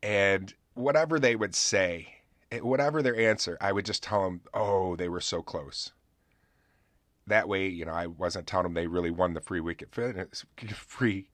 And 0.04 0.54
whatever 0.74 1.20
they 1.20 1.36
would 1.36 1.56
say 1.56 2.16
eh, 2.52 2.60
whatever 2.60 3.02
their 3.02 3.18
answer 3.18 3.58
i 3.62 3.72
would 3.72 3.86
just 3.86 4.04
tell 4.04 4.26
them 4.26 4.42
oh 4.54 4.96
they 4.96 5.10
were 5.10 5.22
so 5.22 5.42
close. 5.42 5.92
That 7.26 7.48
way 7.48 7.68
you 7.68 7.86
know 7.86 7.94
i 7.94 8.08
wasn't 8.08 8.48
telling 8.48 8.64
them 8.66 8.74
they 8.74 8.88
really 8.88 9.12
won 9.12 9.34
the 9.34 9.42
free 9.42 9.62
week 9.62 9.82
at 9.82 9.96
fitness 9.96 10.46
free 10.76 11.30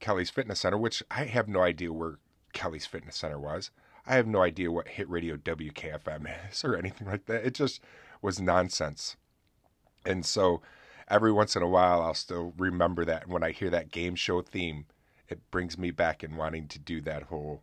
kelly's 0.00 0.30
fitness 0.30 0.60
center 0.60 0.78
which 0.78 1.02
i 1.10 1.24
have 1.24 1.48
no 1.48 1.60
idea 1.60 1.92
where 1.92 2.18
Kelly's 2.56 2.86
Fitness 2.86 3.16
Center 3.16 3.38
was. 3.38 3.70
I 4.06 4.14
have 4.14 4.26
no 4.26 4.40
idea 4.40 4.72
what 4.72 4.88
Hit 4.88 5.10
Radio 5.10 5.36
WKFM 5.36 6.26
is 6.50 6.64
or 6.64 6.74
anything 6.74 7.06
like 7.06 7.26
that. 7.26 7.44
It 7.44 7.52
just 7.54 7.82
was 8.22 8.40
nonsense. 8.40 9.16
And 10.06 10.24
so 10.24 10.62
every 11.06 11.30
once 11.30 11.54
in 11.54 11.62
a 11.62 11.68
while, 11.68 12.00
I'll 12.00 12.14
still 12.14 12.54
remember 12.56 13.04
that. 13.04 13.24
And 13.24 13.32
when 13.32 13.42
I 13.42 13.50
hear 13.50 13.68
that 13.70 13.90
game 13.90 14.14
show 14.14 14.40
theme, 14.40 14.86
it 15.28 15.50
brings 15.50 15.76
me 15.76 15.90
back 15.90 16.24
in 16.24 16.36
wanting 16.36 16.66
to 16.68 16.78
do 16.78 17.02
that 17.02 17.24
whole. 17.24 17.62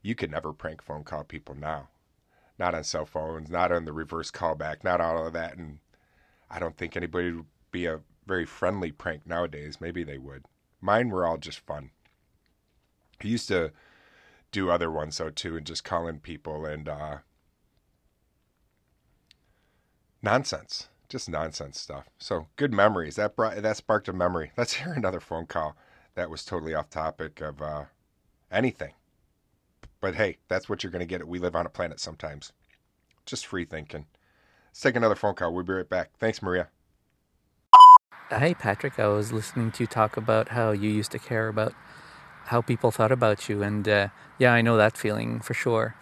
You 0.00 0.14
can 0.14 0.30
never 0.30 0.54
prank 0.54 0.80
phone 0.80 1.04
call 1.04 1.24
people 1.24 1.54
now. 1.54 1.88
Not 2.58 2.74
on 2.74 2.84
cell 2.84 3.04
phones, 3.04 3.50
not 3.50 3.72
on 3.72 3.84
the 3.84 3.92
reverse 3.92 4.30
callback, 4.30 4.84
not 4.84 5.02
all 5.02 5.26
of 5.26 5.34
that. 5.34 5.58
And 5.58 5.80
I 6.50 6.58
don't 6.58 6.78
think 6.78 6.96
anybody 6.96 7.32
would 7.32 7.46
be 7.72 7.84
a 7.84 8.00
very 8.26 8.46
friendly 8.46 8.90
prank 8.90 9.26
nowadays. 9.26 9.82
Maybe 9.82 10.02
they 10.02 10.18
would. 10.18 10.44
Mine 10.80 11.10
were 11.10 11.26
all 11.26 11.36
just 11.36 11.58
fun. 11.58 11.90
I 13.22 13.26
used 13.26 13.48
to 13.48 13.70
do 14.54 14.70
other 14.70 14.90
ones 14.90 15.18
though 15.18 15.30
too, 15.30 15.56
and 15.56 15.66
just 15.66 15.82
call 15.82 16.06
in 16.06 16.20
people 16.20 16.64
and 16.64 16.88
uh, 16.88 17.18
nonsense, 20.22 20.88
just 21.08 21.28
nonsense 21.28 21.80
stuff. 21.80 22.08
So 22.18 22.46
good 22.54 22.72
memories. 22.72 23.16
That 23.16 23.34
brought 23.34 23.60
that 23.60 23.76
sparked 23.76 24.08
a 24.08 24.12
memory. 24.12 24.52
Let's 24.56 24.74
hear 24.74 24.92
another 24.92 25.20
phone 25.20 25.46
call 25.46 25.76
that 26.14 26.30
was 26.30 26.44
totally 26.44 26.72
off 26.72 26.88
topic 26.88 27.40
of 27.40 27.60
uh, 27.60 27.84
anything. 28.50 28.92
But 30.00 30.14
hey, 30.14 30.38
that's 30.46 30.68
what 30.68 30.84
you're 30.84 30.92
going 30.92 31.00
to 31.00 31.06
get. 31.06 31.26
We 31.26 31.40
live 31.40 31.56
on 31.56 31.66
a 31.66 31.70
planet 31.70 31.98
sometimes. 31.98 32.52
Just 33.26 33.46
free 33.46 33.64
thinking. 33.64 34.06
Let's 34.68 34.80
take 34.80 34.94
another 34.94 35.16
phone 35.16 35.34
call. 35.34 35.52
We'll 35.52 35.64
be 35.64 35.72
right 35.72 35.88
back. 35.88 36.10
Thanks, 36.18 36.42
Maria. 36.42 36.68
Hey, 38.30 38.54
Patrick. 38.54 39.00
I 39.00 39.08
was 39.08 39.32
listening 39.32 39.72
to 39.72 39.82
you 39.82 39.86
talk 39.88 40.16
about 40.16 40.50
how 40.50 40.70
you 40.70 40.90
used 40.90 41.10
to 41.12 41.18
care 41.18 41.48
about 41.48 41.74
how 42.46 42.60
people 42.60 42.90
thought 42.90 43.12
about 43.12 43.48
you. 43.48 43.62
And 43.62 43.88
uh, 43.88 44.08
yeah, 44.38 44.52
I 44.52 44.62
know 44.62 44.76
that 44.76 44.96
feeling 44.96 45.40
for 45.40 45.54
sure. 45.54 45.94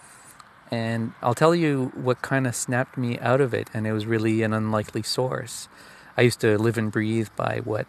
And 0.70 1.12
I'll 1.20 1.34
tell 1.34 1.54
you 1.54 1.92
what 1.94 2.22
kind 2.22 2.46
of 2.46 2.56
snapped 2.56 2.96
me 2.96 3.18
out 3.18 3.40
of 3.40 3.52
it. 3.52 3.68
And 3.75 3.87
it 3.87 3.92
was 3.92 4.06
really 4.06 4.42
an 4.42 4.52
unlikely 4.52 5.02
source. 5.02 5.68
I 6.16 6.22
used 6.22 6.40
to 6.40 6.58
live 6.58 6.78
and 6.78 6.90
breathe 6.90 7.28
by 7.37 7.61
what, 7.62 7.87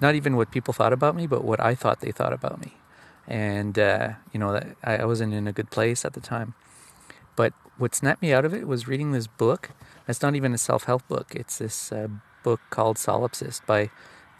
not 0.00 0.14
even 0.14 0.36
what 0.36 0.50
people 0.50 0.74
thought 0.74 0.92
about 0.92 1.14
me, 1.14 1.26
but 1.26 1.44
what 1.44 1.60
I 1.60 1.74
thought 1.74 2.00
they 2.00 2.12
thought 2.12 2.32
about 2.32 2.60
me. 2.60 2.74
And, 3.26 3.78
uh, 3.78 4.12
you 4.32 4.40
know, 4.40 4.60
I 4.82 5.04
wasn't 5.04 5.34
in 5.34 5.46
a 5.46 5.52
good 5.52 5.70
place 5.70 6.04
at 6.04 6.14
the 6.14 6.20
time. 6.20 6.54
But 7.36 7.52
what 7.76 7.94
snapped 7.94 8.20
me 8.20 8.32
out 8.32 8.44
of 8.44 8.52
it 8.52 8.66
was 8.66 8.88
reading 8.88 9.12
this 9.12 9.28
book. 9.28 9.70
It's 10.08 10.22
not 10.22 10.34
even 10.34 10.52
a 10.52 10.58
self 10.58 10.84
help 10.84 11.06
book, 11.06 11.34
it's 11.36 11.58
this 11.58 11.92
uh, 11.92 12.08
book 12.42 12.60
called 12.70 12.96
Solipsist 12.96 13.64
by 13.66 13.90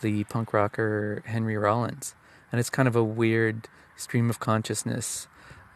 the 0.00 0.24
punk 0.24 0.52
rocker 0.52 1.22
Henry 1.26 1.56
Rollins. 1.56 2.14
And 2.50 2.58
it's 2.58 2.70
kind 2.70 2.88
of 2.88 2.96
a 2.96 3.04
weird 3.04 3.68
stream 3.96 4.30
of 4.30 4.40
consciousness, 4.40 5.28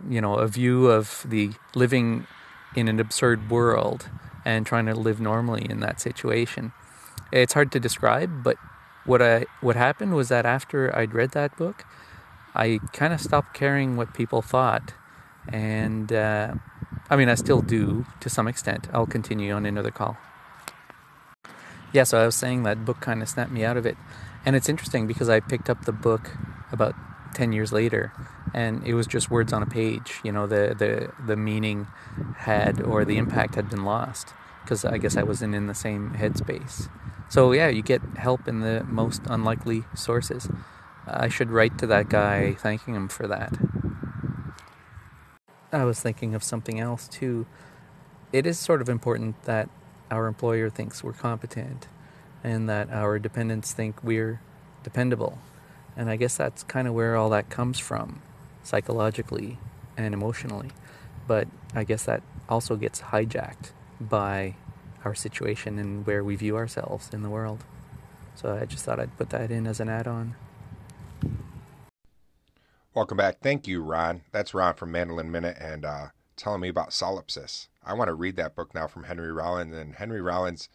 you 0.08 0.20
know, 0.20 0.34
a 0.34 0.48
view 0.48 0.86
of 0.86 1.24
the 1.28 1.52
living 1.74 2.26
in 2.74 2.88
an 2.88 3.00
absurd 3.00 3.50
world 3.50 4.08
and 4.44 4.66
trying 4.66 4.86
to 4.86 4.94
live 4.94 5.20
normally 5.20 5.68
in 5.68 5.80
that 5.80 6.00
situation. 6.00 6.72
It's 7.32 7.52
hard 7.52 7.72
to 7.72 7.80
describe, 7.80 8.42
but 8.42 8.56
what 9.04 9.20
I 9.20 9.46
what 9.60 9.76
happened 9.76 10.14
was 10.14 10.28
that 10.28 10.46
after 10.46 10.94
I'd 10.96 11.12
read 11.12 11.32
that 11.32 11.56
book, 11.56 11.84
I 12.54 12.78
kind 12.92 13.12
of 13.12 13.20
stopped 13.20 13.54
caring 13.54 13.96
what 13.96 14.14
people 14.14 14.42
thought, 14.42 14.94
and 15.48 16.12
uh, 16.12 16.54
I 17.10 17.16
mean 17.16 17.28
I 17.28 17.34
still 17.34 17.62
do 17.62 18.06
to 18.20 18.28
some 18.28 18.46
extent. 18.46 18.88
I'll 18.92 19.06
continue 19.06 19.52
on 19.52 19.66
another 19.66 19.90
call 19.90 20.18
yeah, 21.92 22.04
so 22.04 22.20
I 22.20 22.26
was 22.26 22.34
saying 22.34 22.62
that 22.62 22.84
book 22.84 23.00
kind 23.00 23.22
of 23.22 23.28
snapped 23.28 23.50
me 23.50 23.64
out 23.64 23.76
of 23.76 23.86
it. 23.86 23.96
And 24.44 24.56
it's 24.56 24.68
interesting 24.68 25.06
because 25.06 25.28
I 25.28 25.40
picked 25.40 25.70
up 25.70 25.84
the 25.84 25.92
book 25.92 26.36
about 26.72 26.94
10 27.34 27.52
years 27.52 27.72
later 27.72 28.12
and 28.54 28.84
it 28.86 28.94
was 28.94 29.06
just 29.06 29.30
words 29.30 29.52
on 29.52 29.62
a 29.62 29.66
page. 29.66 30.20
You 30.22 30.32
know, 30.32 30.46
the, 30.46 30.74
the, 30.76 31.12
the 31.26 31.36
meaning 31.36 31.86
had 32.36 32.82
or 32.82 33.04
the 33.04 33.16
impact 33.16 33.54
had 33.54 33.70
been 33.70 33.84
lost 33.84 34.34
because 34.62 34.84
I 34.84 34.98
guess 34.98 35.16
I 35.16 35.22
wasn't 35.22 35.54
in 35.54 35.66
the 35.66 35.74
same 35.74 36.14
headspace. 36.14 36.88
So, 37.28 37.52
yeah, 37.52 37.68
you 37.68 37.82
get 37.82 38.02
help 38.16 38.46
in 38.46 38.60
the 38.60 38.84
most 38.84 39.22
unlikely 39.26 39.84
sources. 39.94 40.48
I 41.06 41.28
should 41.28 41.50
write 41.50 41.78
to 41.78 41.86
that 41.86 42.08
guy 42.08 42.54
thanking 42.54 42.94
him 42.94 43.08
for 43.08 43.26
that. 43.26 43.56
I 45.72 45.84
was 45.84 46.00
thinking 46.00 46.34
of 46.34 46.44
something 46.44 46.78
else 46.78 47.08
too. 47.08 47.46
It 48.32 48.46
is 48.46 48.58
sort 48.58 48.82
of 48.82 48.88
important 48.88 49.42
that 49.44 49.70
our 50.10 50.26
employer 50.26 50.68
thinks 50.68 51.02
we're 51.02 51.14
competent 51.14 51.88
and 52.44 52.68
that 52.68 52.90
our 52.90 53.18
dependents 53.18 53.72
think 53.72 54.02
we're 54.04 54.40
dependable. 54.82 55.38
And 55.96 56.08
I 56.08 56.16
guess 56.16 56.36
that's 56.36 56.62
kind 56.62 56.88
of 56.88 56.94
where 56.94 57.16
all 57.16 57.30
that 57.30 57.50
comes 57.50 57.78
from, 57.78 58.22
psychologically 58.62 59.58
and 59.96 60.14
emotionally. 60.14 60.70
But 61.26 61.48
I 61.74 61.84
guess 61.84 62.04
that 62.04 62.22
also 62.48 62.76
gets 62.76 63.00
hijacked 63.00 63.72
by 64.00 64.56
our 65.04 65.14
situation 65.14 65.78
and 65.78 66.06
where 66.06 66.24
we 66.24 66.36
view 66.36 66.56
ourselves 66.56 67.10
in 67.12 67.22
the 67.22 67.30
world. 67.30 67.64
So 68.34 68.58
I 68.60 68.64
just 68.64 68.84
thought 68.84 68.98
I'd 68.98 69.16
put 69.16 69.30
that 69.30 69.50
in 69.50 69.66
as 69.66 69.80
an 69.80 69.88
add 69.88 70.06
on. 70.06 70.34
Welcome 72.94 73.16
back. 73.16 73.38
Thank 73.40 73.66
you, 73.66 73.82
Ron. 73.82 74.22
That's 74.32 74.52
Ron 74.52 74.74
from 74.74 74.92
Mandolin 74.92 75.30
Minute 75.30 75.56
and 75.58 75.84
uh, 75.84 76.06
telling 76.36 76.60
me 76.60 76.68
about 76.68 76.90
solipsis. 76.90 77.68
I 77.84 77.94
want 77.94 78.08
to 78.08 78.14
read 78.14 78.36
that 78.36 78.54
book 78.54 78.74
now 78.74 78.86
from 78.86 79.04
Henry 79.04 79.32
Rollins. 79.32 79.74
And 79.74 79.94
Henry 79.94 80.20
Rollins, 80.20 80.68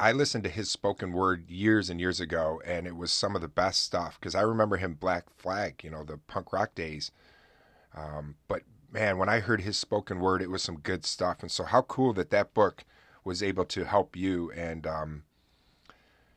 I, 0.00 0.12
listened 0.12 0.44
to 0.44 0.50
his 0.50 0.70
spoken 0.70 1.12
word 1.12 1.48
years 1.48 1.90
and 1.90 2.00
years 2.00 2.20
ago, 2.20 2.60
and 2.64 2.86
it 2.86 2.96
was 2.96 3.12
some 3.12 3.34
of 3.34 3.42
the 3.42 3.48
best 3.48 3.82
stuff 3.82 4.18
because 4.18 4.34
I 4.34 4.42
remember 4.42 4.76
him 4.76 4.94
Black 4.94 5.24
Flag, 5.36 5.82
you 5.82 5.90
know, 5.90 6.04
the 6.04 6.18
punk 6.18 6.52
rock 6.52 6.74
days. 6.74 7.10
Um, 7.96 8.36
but 8.48 8.62
man, 8.92 9.18
when 9.18 9.28
I 9.28 9.40
heard 9.40 9.60
his 9.62 9.78
spoken 9.78 10.20
word, 10.20 10.42
it 10.42 10.50
was 10.50 10.62
some 10.62 10.78
good 10.80 11.04
stuff. 11.04 11.38
And 11.40 11.50
so, 11.50 11.64
how 11.64 11.82
cool 11.82 12.12
that 12.14 12.30
that 12.30 12.54
book 12.54 12.84
was 13.24 13.42
able 13.42 13.64
to 13.64 13.84
help 13.84 14.16
you. 14.16 14.52
And, 14.52 14.86
um, 14.86 15.24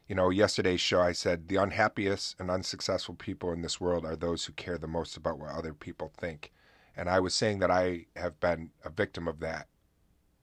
you 0.08 0.16
know, 0.16 0.30
yesterday's 0.30 0.82
show, 0.82 1.02
I 1.02 1.12
said 1.12 1.48
the 1.48 1.58
unhappiest 1.58 2.36
and 2.40 2.50
unsuccessful 2.50 3.16
people 3.16 3.52
in 3.52 3.62
this 3.62 3.82
world 3.82 4.06
are 4.06 4.16
those 4.16 4.46
who 4.46 4.54
care 4.54 4.78
the 4.78 4.88
most 4.88 5.18
about 5.18 5.38
what 5.38 5.52
other 5.52 5.74
people 5.74 6.12
think. 6.18 6.52
And 6.96 7.10
I 7.10 7.20
was 7.20 7.36
saying 7.36 7.60
that 7.60 7.70
I 7.70 8.06
have 8.16 8.40
been 8.40 8.72
a 8.84 8.90
victim 8.90 9.28
of 9.28 9.40
that, 9.42 9.68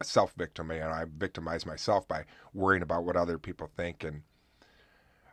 self 0.05 0.35
victim, 0.35 0.71
and 0.71 0.85
I 0.85 1.05
victimize 1.17 1.67
myself 1.67 2.07
by 2.07 2.25
worrying 2.53 2.83
about 2.83 3.05
what 3.05 3.17
other 3.17 3.39
people 3.39 3.71
think. 3.77 4.05
And 4.05 4.23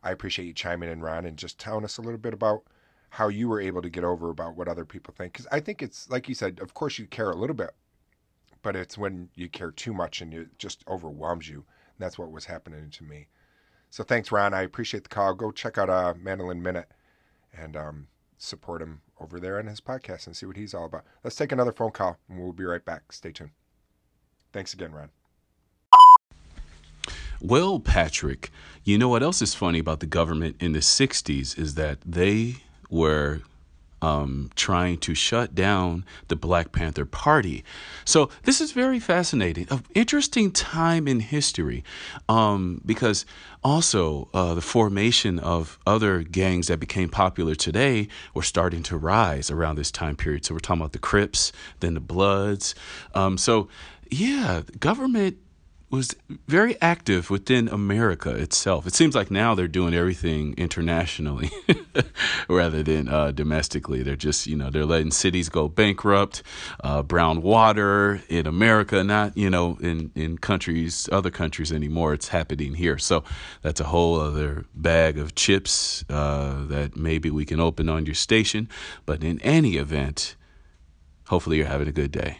I 0.03 0.11
appreciate 0.11 0.45
you 0.45 0.53
chiming 0.53 0.89
in, 0.89 1.01
Ron, 1.01 1.25
and 1.25 1.37
just 1.37 1.59
telling 1.59 1.83
us 1.83 1.97
a 1.97 2.01
little 2.01 2.19
bit 2.19 2.33
about 2.33 2.63
how 3.09 3.27
you 3.27 3.49
were 3.49 3.59
able 3.59 3.81
to 3.81 3.89
get 3.89 4.03
over 4.03 4.29
about 4.29 4.55
what 4.55 4.67
other 4.67 4.85
people 4.85 5.13
think. 5.15 5.33
Because 5.33 5.47
I 5.51 5.59
think 5.59 5.81
it's 5.81 6.09
like 6.09 6.29
you 6.29 6.35
said, 6.35 6.59
of 6.59 6.73
course 6.73 6.97
you 6.97 7.05
care 7.07 7.29
a 7.29 7.35
little 7.35 7.55
bit, 7.55 7.71
but 8.61 8.75
it's 8.75 8.97
when 8.97 9.29
you 9.35 9.49
care 9.49 9.71
too 9.71 9.93
much 9.93 10.21
and 10.21 10.33
it 10.33 10.57
just 10.57 10.83
overwhelms 10.87 11.49
you. 11.49 11.57
And 11.57 11.99
that's 11.99 12.17
what 12.17 12.31
was 12.31 12.45
happening 12.45 12.89
to 12.89 13.03
me. 13.03 13.27
So 13.89 14.03
thanks, 14.03 14.31
Ron. 14.31 14.53
I 14.53 14.61
appreciate 14.61 15.03
the 15.03 15.09
call. 15.09 15.33
Go 15.33 15.51
check 15.51 15.77
out 15.77 15.89
uh, 15.89 16.13
Mandolin 16.17 16.63
Minute 16.63 16.89
and 17.53 17.75
um, 17.75 18.07
support 18.37 18.81
him 18.81 19.01
over 19.19 19.39
there 19.39 19.59
on 19.59 19.67
his 19.67 19.81
podcast 19.81 20.25
and 20.25 20.35
see 20.35 20.45
what 20.45 20.55
he's 20.57 20.73
all 20.73 20.85
about. 20.85 21.03
Let's 21.23 21.35
take 21.35 21.51
another 21.51 21.73
phone 21.73 21.91
call 21.91 22.17
and 22.29 22.39
we'll 22.39 22.53
be 22.53 22.63
right 22.63 22.83
back. 22.83 23.11
Stay 23.11 23.33
tuned. 23.33 23.51
Thanks 24.53 24.73
again, 24.73 24.91
Ron. 24.91 25.09
Well, 27.39 27.79
Patrick, 27.79 28.51
you 28.83 28.97
know 28.97 29.09
what 29.09 29.23
else 29.23 29.41
is 29.41 29.55
funny 29.55 29.79
about 29.79 29.99
the 29.99 30.05
government 30.05 30.57
in 30.59 30.73
the 30.73 30.79
60s 30.79 31.57
is 31.57 31.73
that 31.75 31.99
they 32.05 32.57
were 32.89 33.41
um, 34.01 34.49
trying 34.55 34.97
to 34.97 35.13
shut 35.13 35.53
down 35.53 36.05
the 36.27 36.35
Black 36.35 36.71
Panther 36.71 37.05
Party. 37.05 37.63
So 38.03 38.29
this 38.43 38.59
is 38.59 38.71
very 38.71 38.99
fascinating, 38.99 39.67
an 39.69 39.83
interesting 39.93 40.51
time 40.51 41.07
in 41.07 41.19
history, 41.19 41.83
um, 42.27 42.81
because 42.85 43.25
also 43.63 44.27
uh, 44.33 44.55
the 44.55 44.61
formation 44.61 45.37
of 45.37 45.77
other 45.85 46.23
gangs 46.23 46.67
that 46.67 46.79
became 46.79 47.09
popular 47.09 47.53
today 47.53 48.07
were 48.33 48.41
starting 48.41 48.81
to 48.83 48.97
rise 48.97 49.51
around 49.51 49.75
this 49.75 49.91
time 49.91 50.15
period. 50.15 50.45
So 50.45 50.55
we're 50.55 50.59
talking 50.59 50.81
about 50.81 50.93
the 50.93 50.99
Crips, 50.99 51.51
then 51.79 51.93
the 51.93 51.99
Bloods. 51.99 52.73
Um, 53.13 53.37
so 53.37 53.67
yeah, 54.11 54.61
government 54.79 55.37
was 55.91 56.15
very 56.47 56.81
active 56.81 57.29
within 57.29 57.67
America 57.67 58.29
itself. 58.29 58.87
It 58.87 58.93
seems 58.93 59.13
like 59.13 59.29
now 59.29 59.53
they're 59.55 59.67
doing 59.67 59.93
everything 59.93 60.53
internationally 60.57 61.51
rather 62.47 62.81
than 62.81 63.09
uh, 63.09 63.31
domestically. 63.31 64.01
They're 64.01 64.15
just, 64.15 64.47
you 64.47 64.55
know, 64.55 64.69
they're 64.69 64.85
letting 64.85 65.11
cities 65.11 65.49
go 65.49 65.67
bankrupt, 65.67 66.43
uh, 66.81 67.03
brown 67.03 67.41
water 67.41 68.21
in 68.29 68.47
America, 68.47 69.03
not, 69.03 69.37
you 69.37 69.49
know, 69.49 69.77
in, 69.81 70.11
in 70.15 70.37
countries, 70.37 71.09
other 71.11 71.29
countries 71.29 71.73
anymore. 71.73 72.13
It's 72.13 72.29
happening 72.29 72.75
here. 72.75 72.97
So 72.97 73.25
that's 73.61 73.81
a 73.81 73.85
whole 73.85 74.17
other 74.17 74.65
bag 74.73 75.17
of 75.17 75.35
chips 75.35 76.05
uh, 76.09 76.65
that 76.67 76.95
maybe 76.95 77.29
we 77.29 77.43
can 77.43 77.59
open 77.59 77.89
on 77.89 78.05
your 78.05 78.15
station. 78.15 78.69
But 79.05 79.25
in 79.25 79.41
any 79.41 79.75
event, 79.75 80.37
hopefully 81.27 81.57
you're 81.57 81.67
having 81.67 81.89
a 81.89 81.93
good 81.93 82.13
day. 82.13 82.37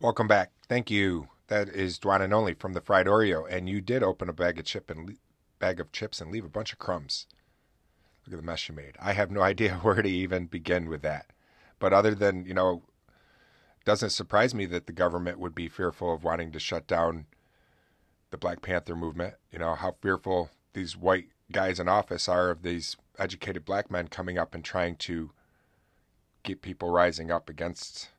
Welcome 0.00 0.28
back. 0.28 0.52
Thank 0.68 0.92
you. 0.92 1.26
That 1.48 1.68
is 1.68 1.98
Dwan 1.98 2.20
and 2.20 2.32
Only 2.32 2.54
from 2.54 2.72
the 2.72 2.80
Fried 2.80 3.06
Oreo, 3.06 3.44
and 3.50 3.68
you 3.68 3.80
did 3.80 4.04
open 4.04 4.28
a 4.28 4.32
bag 4.32 4.56
of 4.60 4.64
chip 4.64 4.90
and 4.90 5.16
bag 5.58 5.80
of 5.80 5.90
chips 5.90 6.20
and 6.20 6.30
leave 6.30 6.44
a 6.44 6.48
bunch 6.48 6.72
of 6.72 6.78
crumbs. 6.78 7.26
Look 8.24 8.34
at 8.34 8.36
the 8.36 8.46
mess 8.46 8.68
you 8.68 8.76
made. 8.76 8.94
I 9.00 9.12
have 9.14 9.32
no 9.32 9.42
idea 9.42 9.74
where 9.78 10.00
to 10.00 10.08
even 10.08 10.46
begin 10.46 10.88
with 10.88 11.02
that. 11.02 11.32
But 11.80 11.92
other 11.92 12.14
than 12.14 12.44
you 12.44 12.54
know, 12.54 12.84
doesn't 13.84 14.10
surprise 14.10 14.54
me 14.54 14.66
that 14.66 14.86
the 14.86 14.92
government 14.92 15.40
would 15.40 15.56
be 15.56 15.68
fearful 15.68 16.14
of 16.14 16.22
wanting 16.22 16.52
to 16.52 16.60
shut 16.60 16.86
down 16.86 17.26
the 18.30 18.38
Black 18.38 18.62
Panther 18.62 18.94
movement. 18.94 19.34
You 19.50 19.58
know 19.58 19.74
how 19.74 19.96
fearful 20.00 20.50
these 20.74 20.96
white 20.96 21.30
guys 21.50 21.80
in 21.80 21.88
office 21.88 22.28
are 22.28 22.50
of 22.50 22.62
these 22.62 22.96
educated 23.18 23.64
black 23.64 23.90
men 23.90 24.06
coming 24.06 24.38
up 24.38 24.54
and 24.54 24.64
trying 24.64 24.94
to 24.94 25.32
get 26.44 26.62
people 26.62 26.88
rising 26.88 27.32
up 27.32 27.50
against 27.50 28.10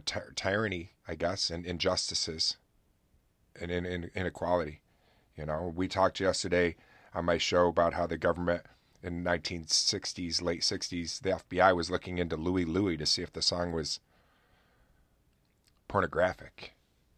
ty- 0.00 0.32
tyranny, 0.34 0.92
I 1.06 1.14
guess, 1.14 1.50
and 1.50 1.64
injustices 1.64 2.56
and 3.60 3.70
in, 3.70 3.86
in, 3.86 4.10
inequality. 4.14 4.80
You 5.36 5.46
know, 5.46 5.72
we 5.74 5.88
talked 5.88 6.20
yesterday 6.20 6.76
on 7.14 7.24
my 7.24 7.38
show 7.38 7.68
about 7.68 7.94
how 7.94 8.06
the 8.06 8.18
government 8.18 8.62
in 9.02 9.22
1960s, 9.22 10.42
late 10.42 10.62
60s, 10.62 11.20
the 11.20 11.30
FBI 11.30 11.76
was 11.76 11.90
looking 11.90 12.18
into 12.18 12.36
Louie 12.36 12.64
Louie 12.64 12.96
to 12.96 13.06
see 13.06 13.22
if 13.22 13.32
the 13.32 13.42
song 13.42 13.72
was 13.72 14.00
pornographic. 15.88 16.74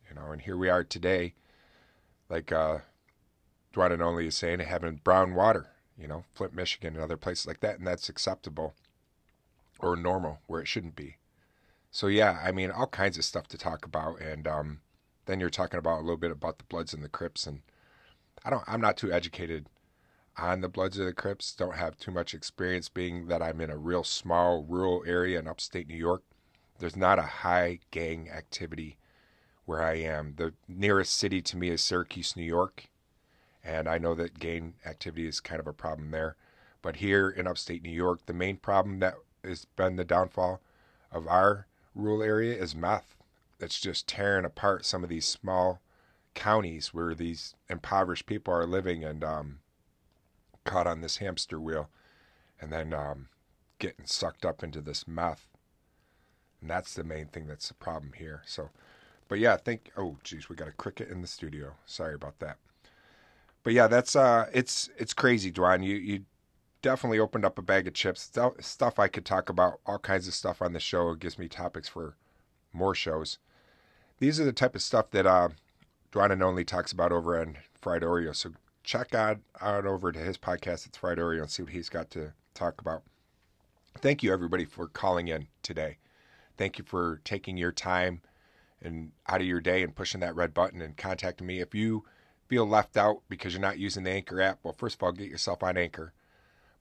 You 0.09 0.17
know, 0.17 0.31
and 0.33 0.43
here 0.43 0.57
we 0.57 0.69
are 0.69 0.85
today, 0.85 1.35
like 2.29 2.53
uh, 2.53 2.79
Dwan 3.75 3.93
and 3.93 4.03
Only 4.03 4.27
is 4.27 4.37
saying, 4.37 4.61
having 4.61 5.01
brown 5.05 5.35
water. 5.35 5.69
You 5.99 6.07
know, 6.07 6.25
Flint, 6.35 6.55
Michigan, 6.55 6.95
and 6.95 7.03
other 7.03 7.17
places 7.17 7.47
like 7.47 7.61
that, 7.61 7.79
and 7.79 7.87
that's 7.87 8.09
acceptable 8.09 8.75
or 9.81 9.97
normal 9.97 10.41
where 10.47 10.61
it 10.61 10.69
shouldn't 10.69 10.97
be. 10.97 11.17
So 11.91 12.07
yeah, 12.07 12.39
I 12.45 12.53
mean, 12.53 12.71
all 12.71 12.87
kinds 12.87 13.19
of 13.19 13.25
stuff 13.25 13.49
to 13.49 13.59
talk 13.59 13.85
about, 13.85 14.21
and 14.21 14.47
um, 14.47 14.81
then 15.27 15.41
you're 15.41 15.51
talking 15.51 15.79
about 15.79 15.99
a 15.99 16.03
little 16.03 16.17
bit 16.17 16.31
about 16.31 16.59
the 16.59 16.65
Bloods 16.65 16.93
and 16.93 17.03
the 17.03 17.09
Crips, 17.09 17.47
and 17.47 17.63
I 18.45 18.51
don't, 18.51 18.65
I'm 18.67 18.81
not 18.81 18.97
too 18.97 19.13
educated 19.13 19.67
on 20.37 20.61
the 20.61 20.69
Bloods 20.69 20.99
or 20.99 21.05
the 21.05 21.13
Crips. 21.13 21.55
Don't 21.55 21.77
have 21.77 21.99
too 21.99 22.11
much 22.11 22.35
experience, 22.35 22.89
being 22.89 23.27
that 23.27 23.43
I'm 23.43 23.61
in 23.61 23.71
a 23.71 23.77
real 23.77 24.05
small 24.05 24.63
rural 24.63 25.03
area 25.07 25.39
in 25.39 25.49
upstate 25.49 25.89
New 25.89 25.97
York. 25.97 26.23
There's 26.79 26.97
not 26.97 27.19
a 27.19 27.23
high 27.23 27.81
gang 27.91 28.31
activity 28.31 28.99
where 29.65 29.83
I 29.83 29.95
am. 29.95 30.35
The 30.37 30.55
nearest 30.69 31.15
city 31.15 31.43
to 31.43 31.57
me 31.57 31.71
is 31.71 31.83
Syracuse, 31.83 32.37
New 32.37 32.45
York, 32.45 32.89
and 33.65 33.89
I 33.89 33.99
know 33.99 34.15
that 34.15 34.39
gang 34.39 34.75
activity 34.87 35.27
is 35.27 35.41
kind 35.41 35.61
of 35.61 35.67
a 35.67 35.73
problem 35.73 36.11
there. 36.11 36.37
But 36.81 36.97
here 36.97 37.29
in 37.29 37.47
upstate 37.47 37.83
New 37.83 37.91
York, 37.91 38.27
the 38.27 38.33
main 38.33 38.57
problem 38.59 39.01
that 39.01 39.15
has 39.43 39.65
been 39.65 39.97
the 39.97 40.05
downfall 40.05 40.61
of 41.11 41.27
our 41.27 41.67
rural 41.99 42.23
area 42.23 42.57
is 42.57 42.75
meth. 42.75 43.17
That's 43.59 43.81
just 43.81 44.07
tearing 44.07 44.45
apart 44.45 44.87
some 44.87 45.03
of 45.03 45.11
these 45.11 45.27
small 45.27 45.81
counties 46.35 46.95
where 46.95 47.15
these 47.15 47.55
impoverished 47.69 48.27
people 48.27 48.55
are 48.55 48.67
living 48.67 49.05
and 49.05 49.25
um, 49.25 49.59
caught 50.65 50.87
on 50.87 51.01
this 51.01 51.17
hamster 51.17 51.61
wheel 51.61 51.91
and 52.61 52.73
then 52.73 52.95
um, 52.95 53.29
getting 53.79 54.07
sucked 54.07 54.45
up 54.45 54.63
into 54.63 54.81
this 54.81 55.09
meth. 55.09 55.49
And 56.61 56.71
that's 56.71 56.95
the 56.95 57.05
main 57.05 57.27
thing 57.27 57.47
that's 57.47 57.69
the 57.69 57.75
problem 57.75 58.13
here. 58.17 58.43
So, 58.47 58.71
but 59.29 59.39
yeah, 59.39 59.55
I 59.55 59.57
think, 59.57 59.91
oh, 59.97 60.17
geez, 60.23 60.49
we 60.49 60.57
got 60.57 60.69
a 60.69 60.73
cricket 60.73 61.09
in 61.09 61.21
the 61.21 61.29
studio. 61.29 61.75
Sorry 61.87 62.15
about 62.15 62.39
that. 62.39 62.59
But 63.65 63.73
yeah, 63.73 63.89
that's, 63.89 64.15
uh, 64.17 64.47
it's, 64.53 64.89
it's 64.97 65.15
crazy, 65.15 65.53
Dwan. 65.53 65.85
You, 65.85 65.97
you 65.97 66.21
definitely 66.83 67.19
opened 67.19 67.45
up 67.45 67.59
a 67.59 67.63
bag 67.63 67.87
of 67.87 67.95
chips. 67.95 68.31
Stuff 68.61 68.99
I 68.99 69.09
could 69.09 69.25
talk 69.25 69.49
about, 69.49 69.81
all 69.87 69.99
kinds 69.99 70.29
of 70.29 70.35
stuff 70.35 70.63
on 70.63 70.73
the 70.73 70.81
show. 70.81 71.11
It 71.11 71.21
gives 71.21 71.39
me 71.39 71.49
topics 71.49 71.89
for 71.89 72.17
more 72.73 72.95
shows. 72.95 73.39
These 74.19 74.41
are 74.41 74.45
the 74.45 74.53
type 74.53 74.75
of 74.75 74.83
stuff 74.83 75.11
that 75.11 75.27
uh, 75.27 75.51
Dwan 76.13 76.33
and 76.33 76.43
Only 76.43 76.65
talks 76.65 76.93
about 76.93 77.13
over 77.13 77.41
on 77.41 77.59
Fried 77.81 78.03
Oreo. 78.03 78.35
So 78.35 78.53
check 78.83 79.15
out, 79.15 79.39
out 79.61 79.87
over 79.87 80.13
to 80.13 80.19
his 80.19 80.39
podcast. 80.39 80.87
It's 80.87 80.99
Fried 80.99 81.19
Oreo 81.19 81.43
and 81.43 81.51
see 81.51 81.63
what 81.63 81.73
he's 81.73 81.89
got 81.89 82.11
to 82.11 82.33
talk 82.55 82.81
about. 82.81 83.03
Thank 83.99 84.23
you, 84.23 84.33
everybody, 84.33 84.65
for 84.65 84.87
calling 84.87 85.29
in 85.29 85.49
today. 85.63 85.99
Thank 86.57 86.79
you 86.79 86.85
for 86.85 87.21
taking 87.25 87.57
your 87.57 87.73
time 87.73 88.23
and 88.81 89.13
out 89.29 89.41
of 89.41 89.47
your 89.47 89.61
day 89.61 89.83
and 89.83 89.95
pushing 89.95 90.21
that 90.21 90.37
red 90.37 90.55
button 90.55 90.81
and 90.81 90.97
contacting 90.97 91.47
me. 91.47 91.61
If 91.61 91.75
you 91.75 92.05
feel 92.49 92.67
left 92.67 92.97
out 92.97 93.23
because 93.29 93.53
you're 93.53 93.61
not 93.61 93.79
using 93.79 94.05
the 94.05 94.11
Anchor 94.11 94.41
app, 94.41 94.61
well, 94.63 94.75
first 94.77 94.97
of 94.97 95.03
all, 95.03 95.13
get 95.13 95.31
yourself 95.31 95.63
on 95.63 95.77
Anchor. 95.77 96.13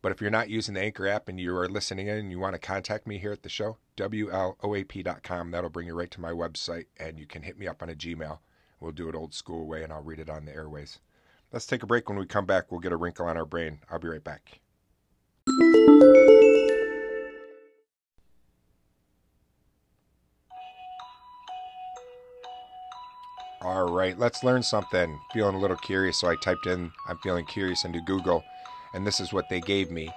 But 0.02 0.12
if 0.12 0.22
you're 0.22 0.30
not 0.30 0.50
using 0.50 0.76
the 0.76 0.82
Anchor 0.82 1.08
app 1.08 1.28
and 1.28 1.40
you 1.40 1.56
are 1.56 1.68
listening 1.68 2.08
in 2.08 2.18
and 2.18 2.32
you 2.32 2.40
want 2.40 2.54
to 2.54 2.60
contact 2.60 3.08
me 3.08 3.18
here 3.18 3.32
at 3.32 3.44
the 3.44 3.50
show, 3.50 3.78
WLOAP.com. 3.98 5.52
That'll 5.52 5.70
bring 5.70 5.88
you 5.88 5.96
right 5.96 6.12
to 6.12 6.22
my 6.22 6.32
website 6.32 6.86
and 7.00 7.18
you 7.18 7.26
can 7.26 7.44
hit 7.44 7.58
me 7.58 7.68
up 7.68 7.82
on 7.82 7.90
a 7.90 7.96
Gmail. 7.96 8.40
We'll 8.80 8.92
do 8.92 9.10
it 9.10 9.16
old 9.16 9.34
school 9.34 9.66
way 9.66 9.84
and 9.84 9.92
I'll 9.92 10.04
read 10.04 10.20
it 10.20 10.30
on 10.30 10.46
the 10.46 10.54
airways. 10.54 11.00
Let's 11.52 11.66
take 11.66 11.82
a 11.82 11.88
break. 11.88 12.10
When 12.10 12.20
we 12.20 12.26
come 12.26 12.46
back, 12.46 12.72
we'll 12.72 12.80
get 12.80 12.92
a 12.92 12.98
wrinkle 12.98 13.26
on 13.26 13.38
our 13.38 13.46
brain. 13.46 13.80
I'll 13.90 14.00
be 14.00 14.08
right 14.08 14.24
back. 14.24 14.60
All 23.62 23.92
right, 23.92 24.18
let's 24.18 24.44
learn 24.44 24.62
something. 24.62 25.20
Feeling 25.34 25.56
a 25.56 25.60
little 25.60 25.76
curious, 25.78 26.20
so 26.20 26.30
I 26.30 26.36
typed 26.36 26.68
in 26.68 26.92
I'm 27.10 27.18
feeling 27.18 27.46
curious 27.46 27.84
into 27.84 28.00
Google 28.02 28.44
and 28.94 29.06
this 29.06 29.20
is 29.20 29.34
what 29.34 29.50
they 29.50 29.62
gave 29.62 29.92
me. 29.92 30.10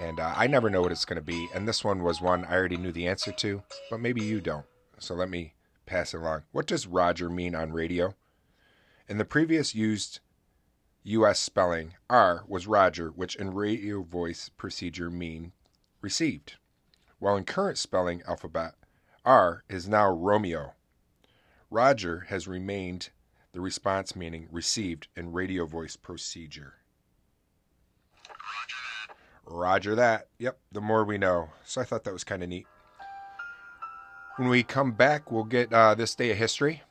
And 0.00 0.20
uh, 0.20 0.32
I 0.36 0.46
never 0.46 0.70
know 0.70 0.82
what 0.82 0.92
it's 0.92 1.04
going 1.04 1.16
to 1.16 1.22
be. 1.22 1.48
And 1.54 1.66
this 1.66 1.82
one 1.82 2.02
was 2.02 2.20
one 2.20 2.44
I 2.44 2.54
already 2.54 2.76
knew 2.76 2.92
the 2.92 3.08
answer 3.08 3.32
to, 3.32 3.62
but 3.90 4.00
maybe 4.00 4.22
you 4.22 4.40
don't. 4.40 4.66
So 4.98 5.14
let 5.14 5.30
me 5.30 5.54
pass 5.86 6.14
it 6.14 6.18
along. 6.18 6.42
What 6.52 6.66
does 6.66 6.86
Roger 6.86 7.28
mean 7.28 7.54
on 7.54 7.72
radio? 7.72 8.14
In 9.08 9.18
the 9.18 9.24
previous 9.24 9.74
used 9.74 10.20
U.S. 11.04 11.40
spelling, 11.40 11.94
R 12.10 12.44
was 12.46 12.66
Roger, 12.66 13.08
which 13.08 13.36
in 13.36 13.54
radio 13.54 14.02
voice 14.02 14.50
procedure 14.50 15.10
mean 15.10 15.52
received. 16.00 16.56
While 17.18 17.36
in 17.36 17.44
current 17.44 17.78
spelling 17.78 18.22
alphabet, 18.28 18.74
R 19.24 19.64
is 19.68 19.88
now 19.88 20.10
Romeo. 20.10 20.74
Roger 21.70 22.26
has 22.28 22.46
remained 22.46 23.10
the 23.52 23.60
response 23.60 24.14
meaning 24.14 24.48
received 24.50 25.08
in 25.16 25.32
radio 25.32 25.66
voice 25.66 25.96
procedure. 25.96 26.77
Roger 29.50 29.94
that. 29.94 30.28
Yep, 30.38 30.58
the 30.72 30.80
more 30.80 31.04
we 31.04 31.18
know. 31.18 31.50
So 31.64 31.80
I 31.80 31.84
thought 31.84 32.04
that 32.04 32.12
was 32.12 32.24
kind 32.24 32.42
of 32.42 32.48
neat. 32.48 32.66
When 34.36 34.48
we 34.48 34.62
come 34.62 34.92
back, 34.92 35.32
we'll 35.32 35.44
get 35.44 35.72
uh, 35.72 35.94
this 35.94 36.14
day 36.14 36.30
of 36.30 36.38
history, 36.38 36.82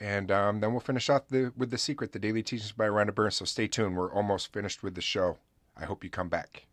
and 0.00 0.30
um, 0.30 0.60
then 0.60 0.72
we'll 0.72 0.80
finish 0.80 1.08
off 1.08 1.28
the, 1.28 1.52
with 1.56 1.70
the 1.70 1.78
secret, 1.78 2.12
the 2.12 2.18
daily 2.18 2.42
teachings 2.42 2.72
by 2.72 2.86
Rhonda 2.86 3.14
Burns. 3.14 3.36
So 3.36 3.46
stay 3.46 3.68
tuned. 3.68 3.96
We're 3.96 4.12
almost 4.12 4.52
finished 4.52 4.82
with 4.82 4.94
the 4.94 5.00
show. 5.00 5.38
I 5.76 5.86
hope 5.86 6.04
you 6.04 6.10
come 6.10 6.28
back. 6.28 6.66